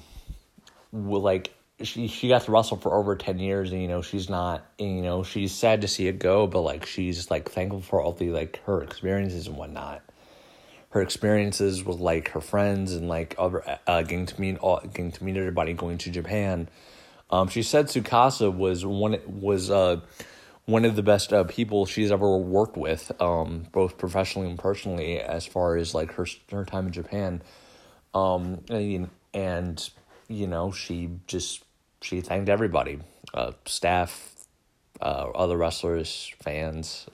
will 0.92 1.22
like 1.22 1.54
she 1.82 2.08
she 2.08 2.28
got 2.28 2.42
to 2.42 2.52
wrestle 2.52 2.76
for 2.76 2.94
over 2.94 3.16
10 3.16 3.38
years 3.38 3.72
and 3.72 3.80
you 3.80 3.88
know 3.88 4.02
she's 4.02 4.28
not 4.28 4.64
you 4.78 5.02
know 5.02 5.22
she's 5.22 5.52
sad 5.52 5.80
to 5.80 5.88
see 5.88 6.06
it 6.06 6.18
go 6.18 6.46
but 6.46 6.60
like 6.60 6.86
she's 6.86 7.30
like 7.30 7.50
thankful 7.50 7.80
for 7.80 8.00
all 8.00 8.12
the 8.12 8.30
like 8.30 8.62
her 8.64 8.82
experiences 8.82 9.46
and 9.46 9.56
whatnot 9.56 10.02
her 10.90 11.00
experiences 11.00 11.84
with 11.84 11.98
like 11.98 12.28
her 12.30 12.40
friends 12.40 12.94
and 12.94 13.08
like 13.08 13.34
other 13.38 13.62
uh, 13.86 14.02
getting 14.02 14.26
to 14.26 14.40
meet 14.40 14.58
all 14.58 14.80
getting 14.80 15.12
to 15.12 15.24
meet 15.24 15.36
everybody 15.36 15.72
going 15.72 15.98
to 15.98 16.10
japan 16.10 16.68
um 17.30 17.48
she 17.48 17.62
said 17.62 17.86
tsukasa 17.86 18.54
was 18.54 18.84
one 18.84 19.18
was 19.26 19.70
uh 19.70 20.00
one 20.66 20.84
of 20.84 20.94
the 20.94 21.02
best 21.02 21.32
uh, 21.32 21.42
people 21.44 21.84
she's 21.84 22.12
ever 22.12 22.36
worked 22.36 22.76
with, 22.76 23.10
um, 23.20 23.66
both 23.72 23.98
professionally 23.98 24.48
and 24.48 24.58
personally, 24.58 25.18
as 25.18 25.44
far 25.44 25.76
as 25.76 25.94
like 25.94 26.12
her 26.12 26.26
her 26.52 26.64
time 26.64 26.86
in 26.86 26.92
Japan. 26.92 27.42
Um, 28.14 28.60
and, 28.68 29.10
and 29.34 29.90
you 30.28 30.46
know, 30.46 30.70
she 30.70 31.10
just 31.26 31.64
she 32.02 32.20
thanked 32.20 32.48
everybody, 32.48 32.98
uh, 33.34 33.52
staff, 33.66 34.34
uh, 35.00 35.30
other 35.34 35.56
wrestlers, 35.56 36.32
fans, 36.42 37.06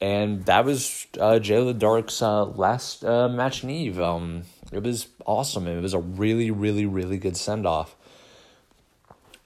and 0.00 0.44
that 0.44 0.64
was 0.64 1.06
uh, 1.18 1.38
Jay 1.38 1.72
Dark's 1.72 2.20
uh, 2.20 2.44
last 2.44 3.04
uh, 3.04 3.28
match 3.28 3.64
in 3.64 3.70
Eve. 3.70 4.00
Um, 4.00 4.42
it 4.72 4.82
was 4.82 5.08
awesome. 5.24 5.66
It 5.66 5.80
was 5.80 5.94
a 5.94 5.98
really, 5.98 6.50
really, 6.50 6.86
really 6.86 7.18
good 7.18 7.36
send 7.36 7.66
off. 7.66 7.96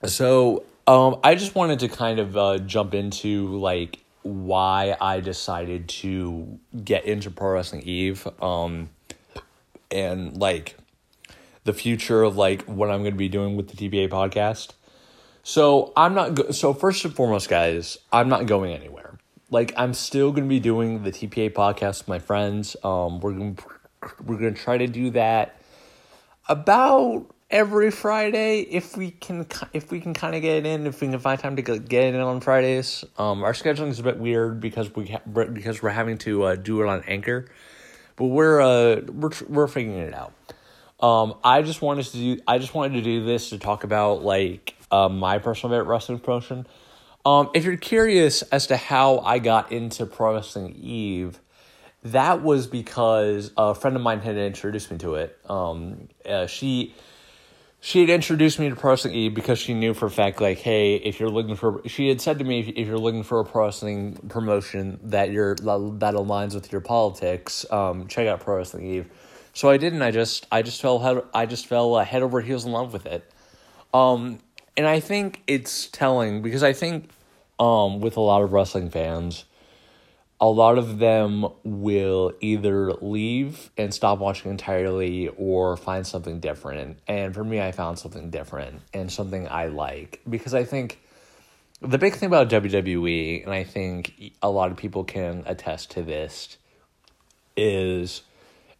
So 0.03 0.63
um, 0.87 1.19
I 1.23 1.35
just 1.35 1.55
wanted 1.55 1.79
to 1.79 1.87
kind 1.87 2.19
of 2.19 2.35
uh, 2.35 2.57
jump 2.59 2.93
into 2.93 3.55
like 3.57 3.99
why 4.23 4.95
I 4.99 5.19
decided 5.19 5.87
to 5.89 6.59
get 6.83 7.05
into 7.05 7.31
Pro 7.31 7.53
Wrestling 7.53 7.83
Eve, 7.83 8.27
um, 8.41 8.89
and 9.89 10.37
like 10.37 10.75
the 11.63 11.73
future 11.73 12.23
of 12.23 12.37
like 12.37 12.63
what 12.63 12.89
I'm 12.89 13.01
going 13.01 13.13
to 13.13 13.17
be 13.17 13.29
doing 13.29 13.55
with 13.55 13.69
the 13.69 13.89
TBA 13.89 14.09
podcast. 14.09 14.69
So 15.43 15.91
I'm 15.95 16.13
not 16.13 16.35
go- 16.35 16.51
so 16.51 16.73
first 16.73 17.03
and 17.05 17.13
foremost, 17.15 17.49
guys, 17.49 17.97
I'm 18.11 18.29
not 18.29 18.45
going 18.45 18.71
anywhere. 18.71 19.17
Like 19.49 19.73
I'm 19.77 19.93
still 19.93 20.31
going 20.31 20.43
to 20.45 20.49
be 20.49 20.59
doing 20.59 21.03
the 21.03 21.11
TPA 21.11 21.53
podcast 21.53 21.99
with 21.99 22.07
my 22.07 22.19
friends. 22.19 22.75
Um, 22.83 23.19
we're 23.19 23.33
going 23.33 23.57
we're 24.23 24.37
going 24.37 24.53
to 24.53 24.61
try 24.61 24.77
to 24.77 24.87
do 24.87 25.11
that 25.11 25.61
about 26.47 27.27
every 27.49 27.91
Friday 27.91 28.61
if 28.61 28.95
we 28.95 29.11
can 29.11 29.45
if 29.73 29.91
we 29.91 29.99
can 29.99 30.13
kind 30.13 30.35
of 30.35 30.41
get 30.41 30.57
it 30.57 30.65
in 30.65 30.87
if 30.87 31.01
we 31.01 31.07
can 31.09 31.19
find 31.19 31.39
time 31.39 31.55
to 31.57 31.61
get 31.61 32.05
it 32.05 32.15
in 32.15 32.21
on 32.21 32.39
Fridays. 32.39 33.03
Um, 33.17 33.43
our 33.43 33.53
scheduling 33.53 33.89
is 33.89 33.99
a 33.99 34.03
bit 34.03 34.17
weird 34.17 34.59
because 34.59 34.95
we 34.95 35.07
ha- 35.07 35.21
because 35.25 35.81
we're 35.83 35.89
having 35.89 36.17
to 36.19 36.43
uh, 36.43 36.55
do 36.55 36.81
it 36.81 36.87
on 36.87 37.03
Anchor, 37.07 37.45
but 38.15 38.25
we're 38.25 38.61
uh 38.61 39.01
we're 39.11 39.31
we're 39.47 39.67
figuring 39.67 39.99
it 39.99 40.13
out. 40.13 40.33
Um, 41.01 41.35
I 41.43 41.61
just 41.63 41.81
wanted 41.81 42.05
to 42.05 42.17
do 42.17 42.41
I 42.47 42.59
just 42.59 42.73
wanted 42.73 42.93
to 42.93 43.01
do 43.01 43.25
this 43.25 43.49
to 43.49 43.57
talk 43.57 43.83
about 43.83 44.23
like 44.23 44.75
uh, 44.91 45.09
my 45.09 45.39
personal 45.39 45.73
favorite 45.73 45.91
wrestling 45.91 46.19
promotion. 46.19 46.67
Um, 47.25 47.49
if 47.53 47.65
you're 47.65 47.77
curious 47.77 48.41
as 48.43 48.67
to 48.67 48.77
how 48.77 49.19
I 49.19 49.39
got 49.39 49.71
into 49.71 50.05
Pro 50.05 50.35
Wrestling 50.35 50.75
Eve, 50.75 51.39
that 52.03 52.41
was 52.41 52.67
because 52.67 53.51
a 53.57 53.75
friend 53.75 53.95
of 53.95 54.01
mine 54.01 54.21
had 54.21 54.37
introduced 54.37 54.91
me 54.91 54.97
to 54.99 55.15
it. 55.15 55.37
Um, 55.47 56.07
uh, 56.27 56.47
she 56.47 56.95
she 57.79 58.01
had 58.01 58.09
introduced 58.11 58.59
me 58.59 58.69
to 58.69 58.75
Pro 58.75 58.91
Wrestling 58.91 59.15
Eve 59.15 59.33
because 59.33 59.57
she 59.57 59.73
knew 59.73 59.95
for 59.95 60.05
a 60.05 60.11
fact, 60.11 60.39
like, 60.39 60.59
hey, 60.59 60.95
if 60.95 61.19
you're 61.19 61.29
looking 61.29 61.55
for, 61.55 61.81
she 61.87 62.09
had 62.09 62.21
said 62.21 62.37
to 62.37 62.45
me, 62.45 62.59
if, 62.59 62.67
if 62.69 62.87
you're 62.87 62.99
looking 62.99 63.23
for 63.23 63.39
a 63.39 63.45
pro 63.45 63.65
wrestling 63.65 64.17
promotion 64.29 64.99
that 65.05 65.31
you're 65.31 65.55
that 65.55 66.13
aligns 66.13 66.53
with 66.53 66.71
your 66.71 66.81
politics, 66.81 67.65
um, 67.71 68.07
check 68.07 68.27
out 68.27 68.39
Pro 68.39 68.57
Wrestling 68.57 68.85
Eve. 68.85 69.09
So 69.53 69.69
I 69.69 69.77
didn't. 69.77 70.01
I 70.01 70.11
just, 70.11 70.47
I 70.51 70.61
just 70.61 70.81
fell 70.81 70.99
head, 70.99 71.23
I 71.33 71.45
just 71.45 71.67
fell 71.67 71.95
uh, 71.95 72.05
head 72.05 72.23
over 72.23 72.41
heels 72.41 72.65
in 72.65 72.71
love 72.71 72.93
with 72.93 73.05
it. 73.05 73.29
Um, 73.93 74.39
and 74.77 74.87
I 74.87 74.99
think 74.99 75.41
it's 75.47 75.87
telling 75.87 76.41
because 76.41 76.63
I 76.63 76.73
think, 76.73 77.09
um, 77.59 77.99
with 77.99 78.17
a 78.17 78.21
lot 78.21 78.41
of 78.41 78.53
wrestling 78.53 78.89
fans, 78.89 79.45
a 80.39 80.47
lot 80.47 80.79
of 80.79 80.97
them 80.97 81.45
will 81.63 82.33
either 82.41 82.93
leave 82.93 83.69
and 83.77 83.93
stop 83.93 84.17
watching 84.17 84.49
entirely 84.49 85.27
or 85.37 85.77
find 85.77 86.07
something 86.07 86.39
different. 86.39 86.97
And 87.07 87.33
for 87.35 87.43
me, 87.43 87.61
I 87.61 87.71
found 87.71 87.99
something 87.99 88.31
different 88.31 88.81
and 88.91 89.11
something 89.11 89.47
I 89.47 89.67
like 89.67 90.19
because 90.27 90.55
I 90.55 90.63
think 90.63 90.99
the 91.79 91.99
big 91.99 92.15
thing 92.15 92.27
about 92.27 92.49
WWE, 92.49 93.43
and 93.43 93.53
I 93.53 93.63
think 93.63 94.33
a 94.41 94.49
lot 94.49 94.71
of 94.71 94.77
people 94.77 95.03
can 95.03 95.43
attest 95.45 95.91
to 95.91 96.01
this, 96.01 96.57
is 97.55 98.23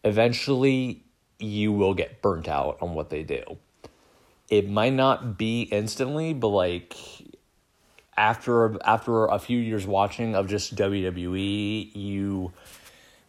eventually 0.04 1.04
you 1.38 1.72
will 1.72 1.94
get 1.94 2.22
burnt 2.22 2.48
out 2.48 2.78
on 2.80 2.94
what 2.94 3.10
they 3.10 3.22
do. 3.22 3.42
It 4.48 4.68
might 4.68 4.92
not 4.92 5.38
be 5.38 5.62
instantly, 5.62 6.34
but 6.34 6.48
like 6.48 6.96
after 8.16 8.76
after 8.84 9.26
a 9.26 9.38
few 9.38 9.58
years 9.58 9.86
watching 9.86 10.34
of 10.34 10.48
just 10.48 10.74
WWE, 10.74 11.94
you 11.94 12.52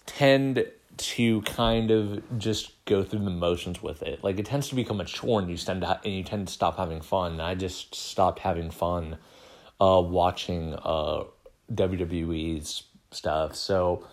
tend 0.06 0.66
to 0.96 1.42
kind 1.42 1.90
of 1.90 2.22
just 2.38 2.86
go 2.86 3.04
through 3.04 3.24
the 3.24 3.32
motions 3.32 3.82
with 3.82 4.04
it. 4.04 4.24
Like 4.24 4.38
it 4.38 4.46
tends 4.46 4.70
to 4.70 4.76
become 4.76 5.00
a 5.00 5.06
chore, 5.06 5.40
and 5.40 5.50
you 5.50 5.58
tend 5.58 5.82
to 5.82 5.88
ha- 5.88 6.02
and 6.04 6.14
you 6.14 6.24
tend 6.24 6.48
to 6.48 6.54
stop 6.54 6.78
having 6.78 7.02
fun. 7.02 7.40
I 7.40 7.56
just 7.56 7.96
stopped 7.96 8.40
having 8.40 8.70
fun 8.70 9.18
uh, 9.80 10.02
watching 10.06 10.76
uh, 10.76 11.24
WWE's 11.74 12.84
stuff. 13.12 13.56
So 13.56 14.06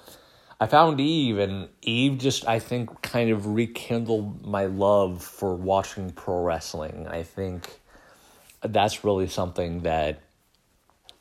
I 0.63 0.67
found 0.67 1.01
Eve, 1.01 1.39
and 1.39 1.69
Eve 1.81 2.19
just 2.19 2.47
I 2.47 2.59
think 2.59 3.01
kind 3.01 3.31
of 3.31 3.47
rekindled 3.47 4.47
my 4.47 4.67
love 4.67 5.23
for 5.23 5.55
watching 5.55 6.11
pro 6.11 6.43
wrestling. 6.43 7.09
I 7.09 7.23
think 7.23 7.81
that's 8.61 9.03
really 9.03 9.27
something 9.27 9.81
that 9.83 10.21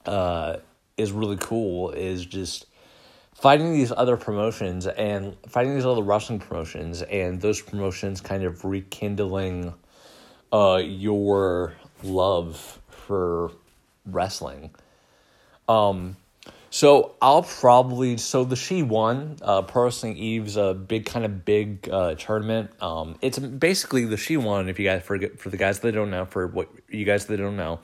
uh, 0.06 0.58
is 0.98 1.14
really 1.14 1.38
cool 1.38 1.92
is 1.92 2.26
just 2.26 2.66
fighting 3.34 3.72
these 3.72 3.94
other 3.94 4.18
promotions 4.18 4.86
and 4.86 5.38
fighting 5.48 5.74
these 5.74 5.86
other 5.86 6.02
wrestling 6.02 6.40
promotions 6.40 7.02
and 7.04 7.40
those 7.40 7.62
promotions 7.62 8.20
kind 8.20 8.44
of 8.44 8.66
rekindling 8.66 9.74
uh, 10.52 10.82
your 10.84 11.74
love 12.04 12.80
for 12.90 13.52
wrestling. 14.06 14.72
Um, 15.70 16.18
so 16.70 17.16
I'll 17.22 17.44
probably 17.44 18.18
so 18.18 18.44
the 18.44 18.56
She 18.56 18.84
One 18.84 19.38
uh, 19.42 19.64
Pro 19.64 19.86
Wrestling 19.86 20.18
Eve's 20.18 20.58
a 20.58 20.74
big 20.74 21.06
kind 21.06 21.26
of 21.26 21.44
big 21.46 21.90
uh, 21.90 22.16
tournament. 22.16 22.72
Um, 22.82 23.16
it's 23.22 23.40
basically 23.40 24.06
the 24.06 24.18
She 24.18 24.38
One. 24.38 24.70
If 24.70 24.80
you 24.80 24.86
guys 24.86 25.02
forget 25.04 25.40
for 25.40 25.50
the 25.50 25.58
guys 25.58 25.80
that 25.80 25.94
don't 25.94 26.12
know, 26.12 26.26
for 26.26 26.48
what 26.48 26.70
you 26.90 27.06
guys 27.06 27.26
that 27.28 27.38
don't 27.38 27.58
know, 27.58 27.80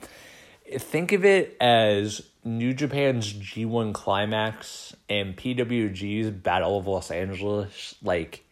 think 0.78 1.12
of 1.12 1.24
it 1.24 1.56
as 1.60 2.22
New 2.44 2.72
Japan's 2.72 3.32
G1 3.32 3.92
Climax 3.92 4.94
and 5.08 5.36
PWG's 5.36 6.30
Battle 6.30 6.78
of 6.78 6.86
Los 6.86 7.10
Angeles 7.10 7.96
like 8.02 8.44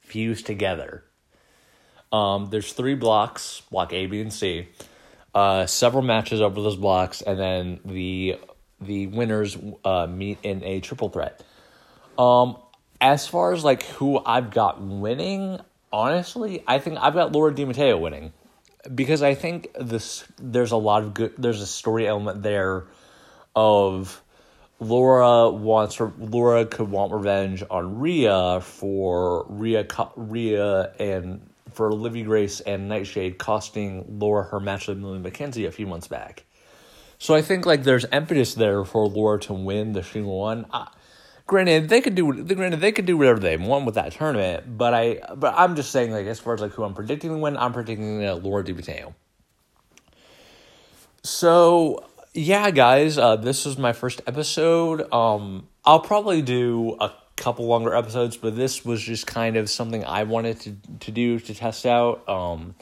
fused 0.00 0.46
together. 0.46 1.04
Um, 2.12 2.50
there's 2.50 2.72
three 2.72 2.94
blocks, 2.94 3.62
block 3.70 3.92
A, 3.92 4.06
B, 4.06 4.20
and 4.20 4.32
C. 4.32 4.68
Uh, 5.34 5.64
several 5.66 6.02
matches 6.02 6.42
over 6.42 6.60
those 6.60 6.76
blocks, 6.76 7.22
and 7.22 7.38
then 7.38 7.80
the 7.86 8.38
the 8.86 9.06
winners 9.06 9.56
uh, 9.84 10.06
meet 10.06 10.38
in 10.42 10.62
a 10.64 10.80
triple 10.80 11.08
threat. 11.08 11.42
Um, 12.18 12.56
as 13.00 13.26
far 13.26 13.52
as 13.52 13.64
like 13.64 13.82
who 13.82 14.20
I've 14.24 14.50
got 14.50 14.80
winning, 14.80 15.58
honestly, 15.92 16.62
I 16.66 16.78
think 16.78 16.98
I've 17.00 17.14
got 17.14 17.32
Laura 17.32 17.54
Di 17.54 17.64
Matteo 17.64 17.98
winning 17.98 18.32
because 18.94 19.22
I 19.22 19.34
think 19.34 19.68
this 19.78 20.24
there's 20.38 20.72
a 20.72 20.76
lot 20.76 21.02
of 21.02 21.14
good 21.14 21.34
there's 21.38 21.60
a 21.60 21.66
story 21.66 22.06
element 22.06 22.42
there 22.42 22.84
of 23.54 24.22
Laura 24.80 25.50
wants 25.50 26.00
Laura 26.18 26.66
could 26.66 26.90
want 26.90 27.12
revenge 27.12 27.62
on 27.70 28.00
Rhia 28.00 28.62
for 28.62 29.46
Rhia 29.46 29.86
Rhia 29.86 30.92
and 30.98 31.48
for 31.72 31.92
Livy 31.92 32.22
Grace 32.22 32.60
and 32.60 32.88
Nightshade 32.88 33.38
costing 33.38 34.18
Laura 34.18 34.44
her 34.44 34.60
match 34.60 34.88
with 34.88 34.98
Millie 34.98 35.20
McKenzie 35.20 35.66
a 35.66 35.70
few 35.70 35.86
months 35.86 36.08
back. 36.08 36.44
So 37.22 37.36
I 37.36 37.40
think 37.40 37.66
like 37.66 37.84
there's 37.84 38.04
impetus 38.12 38.54
there 38.54 38.84
for 38.84 39.06
Laura 39.06 39.38
to 39.42 39.52
win 39.52 39.92
the 39.92 40.02
single 40.02 40.40
one. 40.40 40.66
I, 40.72 40.88
granted, 41.46 41.88
they 41.88 42.00
could 42.00 42.16
do 42.16 42.42
granted 42.42 42.80
they 42.80 42.90
could 42.90 43.06
do 43.06 43.16
whatever 43.16 43.38
they 43.38 43.56
want 43.56 43.86
with 43.86 43.94
that 43.94 44.10
tournament, 44.10 44.76
but 44.76 44.92
I 44.92 45.20
but 45.36 45.54
I'm 45.56 45.76
just 45.76 45.92
saying 45.92 46.10
like 46.10 46.26
as 46.26 46.40
far 46.40 46.54
as 46.54 46.60
like 46.60 46.72
who 46.72 46.82
I'm 46.82 46.94
predicting 46.94 47.30
to 47.30 47.36
win, 47.36 47.56
I'm 47.56 47.72
predicting 47.72 48.26
uh, 48.26 48.34
Laura 48.34 48.64
Di 48.64 48.72
Matteo. 48.72 49.14
So 51.22 52.04
yeah, 52.34 52.72
guys, 52.72 53.18
uh, 53.18 53.36
this 53.36 53.66
is 53.66 53.78
my 53.78 53.92
first 53.92 54.20
episode. 54.26 55.02
Um, 55.12 55.68
I'll 55.84 56.00
probably 56.00 56.42
do 56.42 56.96
a 56.98 57.12
couple 57.36 57.66
longer 57.66 57.94
episodes, 57.94 58.36
but 58.36 58.56
this 58.56 58.84
was 58.84 59.00
just 59.00 59.28
kind 59.28 59.56
of 59.56 59.70
something 59.70 60.04
I 60.04 60.24
wanted 60.24 60.58
to 60.62 60.76
to 60.98 61.12
do 61.12 61.38
to 61.38 61.54
test 61.54 61.86
out. 61.86 62.28
Um, 62.28 62.74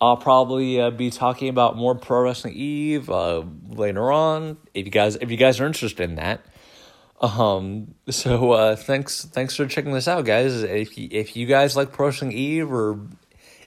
I'll 0.00 0.16
probably 0.16 0.80
uh, 0.80 0.90
be 0.90 1.10
talking 1.10 1.48
about 1.48 1.76
more 1.76 1.94
Pro 1.94 2.22
Wrestling 2.22 2.54
Eve 2.54 3.08
uh, 3.08 3.44
later 3.68 4.12
on. 4.12 4.58
If 4.74 4.86
you 4.86 4.90
guys 4.90 5.16
if 5.16 5.30
you 5.30 5.36
guys 5.36 5.60
are 5.60 5.66
interested 5.66 6.08
in 6.08 6.16
that. 6.16 6.44
Um, 7.20 7.94
so 8.10 8.52
uh, 8.52 8.76
thanks 8.76 9.24
thanks 9.24 9.56
for 9.56 9.66
checking 9.66 9.92
this 9.92 10.08
out, 10.08 10.24
guys. 10.24 10.62
If 10.62 10.98
you, 10.98 11.08
if 11.10 11.36
you 11.36 11.46
guys 11.46 11.76
like 11.76 11.92
Pro 11.92 12.06
Wrestling 12.06 12.32
Eve 12.32 12.70
or 12.70 13.00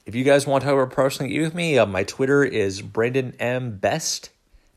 if 0.05 0.15
you 0.15 0.23
guys 0.23 0.45
want 0.45 0.61
to 0.61 0.67
have 0.69 0.77
a 0.77 0.87
Pro 0.87 1.05
Wrestling 1.05 1.31
Eve 1.31 1.41
with 1.41 1.55
me, 1.55 1.77
uh, 1.77 1.85
my 1.85 2.03
Twitter 2.03 2.43
is 2.43 2.81
Brandon 2.81 3.33
M 3.39 3.77
Best 3.77 4.29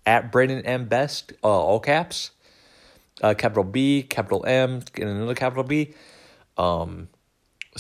at 0.07 0.33
Brandon 0.33 0.65
M 0.65 0.87
Best, 0.87 1.33
uh, 1.45 1.49
all 1.49 1.81
caps, 1.81 2.31
uh, 3.23 3.35
capital 3.35 3.65
B, 3.65 4.03
capital 4.03 4.45
M, 4.47 4.83
and 4.95 5.09
another 5.09 5.35
capital 5.35 5.65
B. 5.65 5.95
Um, 6.57 7.09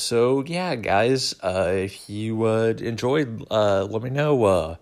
so 0.01 0.43
yeah, 0.45 0.75
guys, 0.75 1.35
uh, 1.43 1.73
if 1.75 2.09
you 2.09 2.45
uh, 2.45 2.75
enjoyed, 2.79 3.47
uh, 3.51 3.85
let 3.85 4.03
me 4.03 4.11
know. 4.11 4.45
Uh, 4.45 4.77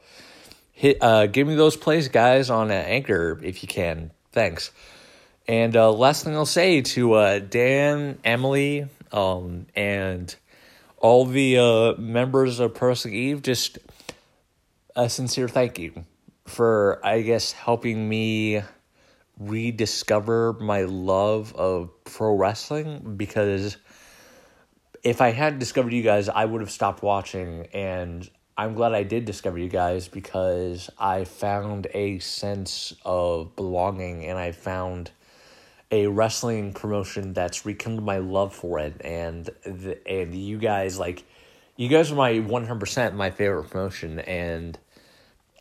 hit 0.72 0.98
uh, 1.02 1.26
give 1.26 1.46
me 1.46 1.54
those 1.54 1.76
plays, 1.76 2.08
guys, 2.08 2.50
on 2.50 2.70
uh, 2.70 2.74
Anchor 2.74 3.40
if 3.42 3.62
you 3.62 3.68
can. 3.68 4.10
Thanks. 4.32 4.70
And 5.46 5.74
last 5.74 6.24
thing 6.24 6.34
I'll 6.34 6.44
say 6.44 6.82
to 6.82 7.40
Dan, 7.40 8.18
Emily, 8.22 8.86
um, 9.12 9.66
and 9.74 10.34
all 10.98 11.24
the 11.24 11.96
members 11.98 12.60
of 12.60 12.80
Wrestling 12.80 13.14
Eve, 13.14 13.40
just 13.40 13.78
a 14.94 15.08
sincere 15.08 15.48
thank 15.48 15.78
you 15.78 16.04
for, 16.44 17.00
I 17.02 17.22
guess, 17.22 17.52
helping 17.52 18.06
me 18.06 18.62
rediscover 19.38 20.54
my 20.54 20.82
love 20.82 21.54
of 21.54 21.90
pro 22.04 22.34
wrestling 22.34 23.14
because 23.16 23.76
if 25.02 25.20
I 25.20 25.30
hadn't 25.30 25.58
discovered 25.58 25.92
you 25.92 26.02
guys, 26.02 26.28
I 26.28 26.44
would 26.44 26.60
have 26.60 26.70
stopped 26.70 27.02
watching. 27.02 27.66
And 27.72 28.28
I'm 28.56 28.74
glad 28.74 28.92
I 28.92 29.02
did 29.02 29.24
discover 29.24 29.58
you 29.58 29.68
guys 29.68 30.08
because 30.08 30.90
I 30.98 31.24
found 31.24 31.86
a 31.94 32.18
sense 32.18 32.94
of 33.04 33.54
belonging 33.56 34.24
and 34.24 34.38
I 34.38 34.52
found 34.52 35.10
a 35.90 36.06
wrestling 36.06 36.72
promotion 36.72 37.32
that's 37.32 37.64
rekindled 37.64 38.04
my 38.04 38.18
love 38.18 38.54
for 38.54 38.78
it. 38.78 39.00
And 39.02 39.48
the, 39.64 39.98
and 40.06 40.34
you 40.34 40.58
guys 40.58 40.98
like 40.98 41.24
you 41.76 41.88
guys 41.88 42.10
are 42.10 42.16
my 42.16 42.32
100% 42.32 43.14
my 43.14 43.30
favorite 43.30 43.70
promotion 43.70 44.18
and 44.18 44.76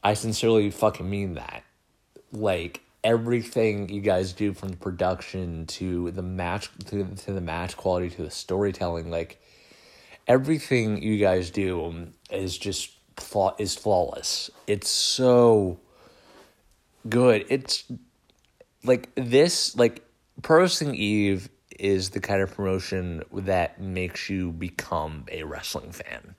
I 0.04 0.16
sincerely 0.16 0.72
fucking 0.72 1.10
mean 1.10 1.36
that. 1.36 1.64
Like 2.32 2.82
everything 3.08 3.88
you 3.88 4.02
guys 4.02 4.34
do 4.34 4.52
from 4.52 4.68
the 4.68 4.76
production 4.76 5.66
to 5.66 6.12
the 6.12 6.22
match 6.22 6.70
to, 6.88 7.06
to 7.16 7.32
the 7.32 7.40
match 7.40 7.78
quality 7.78 8.10
to 8.10 8.22
the 8.22 8.30
storytelling 8.30 9.10
like 9.10 9.42
everything 10.28 11.02
you 11.02 11.18
guys 11.18 11.50
do 11.50 11.86
um, 11.86 12.12
is 12.30 12.58
just 12.58 12.92
flaw 13.16 13.56
is 13.58 13.76
flawless. 13.76 14.50
It's 14.68 14.90
so 14.90 15.80
good. 17.08 17.46
It's 17.48 17.86
like 18.84 19.10
this 19.16 19.74
like 19.78 20.04
pro 20.42 20.64
wrestling 20.64 20.96
eve 20.96 21.48
is 21.80 22.10
the 22.10 22.20
kind 22.20 22.42
of 22.42 22.54
promotion 22.54 23.24
that 23.32 23.80
makes 23.80 24.30
you 24.30 24.52
become 24.52 25.26
a 25.32 25.44
wrestling 25.44 25.94
fan. 25.94 26.36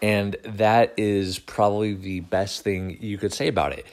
And 0.00 0.36
that 0.44 0.94
is 0.96 1.40
probably 1.40 1.94
the 1.94 2.20
best 2.20 2.62
thing 2.62 2.98
you 3.00 3.18
could 3.18 3.32
say 3.32 3.48
about 3.48 3.72
it 3.72 3.84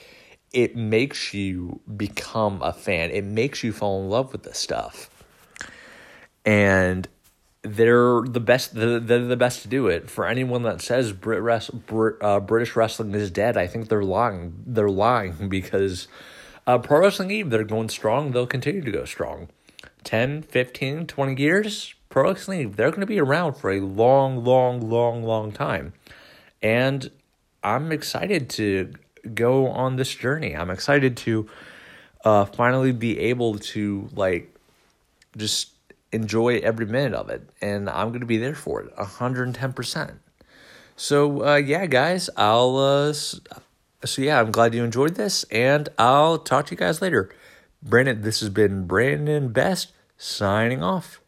it 0.53 0.75
makes 0.75 1.33
you 1.33 1.79
become 1.95 2.61
a 2.61 2.73
fan. 2.73 3.11
It 3.11 3.23
makes 3.23 3.63
you 3.63 3.71
fall 3.71 4.01
in 4.01 4.09
love 4.09 4.31
with 4.31 4.43
this 4.43 4.57
stuff. 4.57 5.09
And 6.45 7.07
they're 7.61 8.21
the 8.21 8.39
best. 8.39 8.73
They're, 8.73 8.99
the 8.99 9.37
best 9.37 9.61
to 9.63 9.67
do 9.67 9.87
it. 9.87 10.09
For 10.09 10.25
anyone 10.25 10.63
that 10.63 10.81
says 10.81 11.11
Brit 11.11 11.41
Rest, 11.41 11.85
Brit, 11.85 12.15
uh, 12.21 12.39
British 12.39 12.75
wrestling 12.75 13.13
is 13.13 13.29
dead, 13.29 13.57
I 13.57 13.67
think 13.67 13.89
they're 13.89 14.03
lying. 14.03 14.63
They're 14.65 14.89
lying 14.89 15.47
because 15.49 16.07
uh, 16.65 16.77
Pro 16.77 17.01
Wrestling 17.01 17.31
Eve, 17.31 17.49
they're 17.49 17.63
going 17.63 17.89
strong. 17.89 18.31
They'll 18.31 18.47
continue 18.47 18.81
to 18.81 18.91
go 18.91 19.05
strong. 19.05 19.49
10, 20.03 20.43
15, 20.43 21.07
20 21.07 21.41
years, 21.41 21.93
Pro 22.07 22.23
Wrestling 22.29 22.61
Eve, 22.61 22.75
they're 22.77 22.89
going 22.89 23.01
to 23.01 23.05
be 23.05 23.19
around 23.19 23.55
for 23.55 23.71
a 23.71 23.81
long, 23.81 24.43
long, 24.43 24.89
long, 24.89 25.23
long 25.23 25.51
time. 25.51 25.93
And 26.61 27.11
I'm 27.63 27.91
excited 27.91 28.49
to 28.51 28.93
go 29.33 29.67
on 29.67 29.95
this 29.95 30.13
journey. 30.13 30.55
I'm 30.55 30.69
excited 30.69 31.17
to 31.17 31.49
uh, 32.23 32.45
finally 32.45 32.91
be 32.91 33.19
able 33.19 33.59
to 33.59 34.09
like 34.13 34.55
just 35.37 35.71
enjoy 36.11 36.57
every 36.59 36.85
minute 36.85 37.13
of 37.13 37.29
it, 37.29 37.47
and 37.61 37.89
I'm 37.89 38.11
to 38.13 38.25
be 38.25 38.37
there 38.37 38.55
for 38.55 38.81
it, 38.81 38.97
110 38.97 39.73
percent. 39.73 40.19
So 40.95 41.45
uh, 41.45 41.55
yeah, 41.55 41.85
guys, 41.85 42.29
I'll 42.35 42.77
uh, 42.77 43.13
so 44.05 44.21
yeah, 44.21 44.39
I'm 44.39 44.51
glad 44.51 44.73
you 44.73 44.83
enjoyed 44.83 45.15
this, 45.15 45.43
and 45.45 45.89
I'll 45.97 46.37
talk 46.37 46.67
to 46.67 46.71
you 46.71 46.77
guys 46.77 47.01
later. 47.01 47.29
Brandon, 47.81 48.21
this 48.21 48.41
has 48.41 48.49
been 48.49 48.85
Brandon 48.85 49.49
Best 49.51 49.93
signing 50.17 50.83
off. 50.83 51.18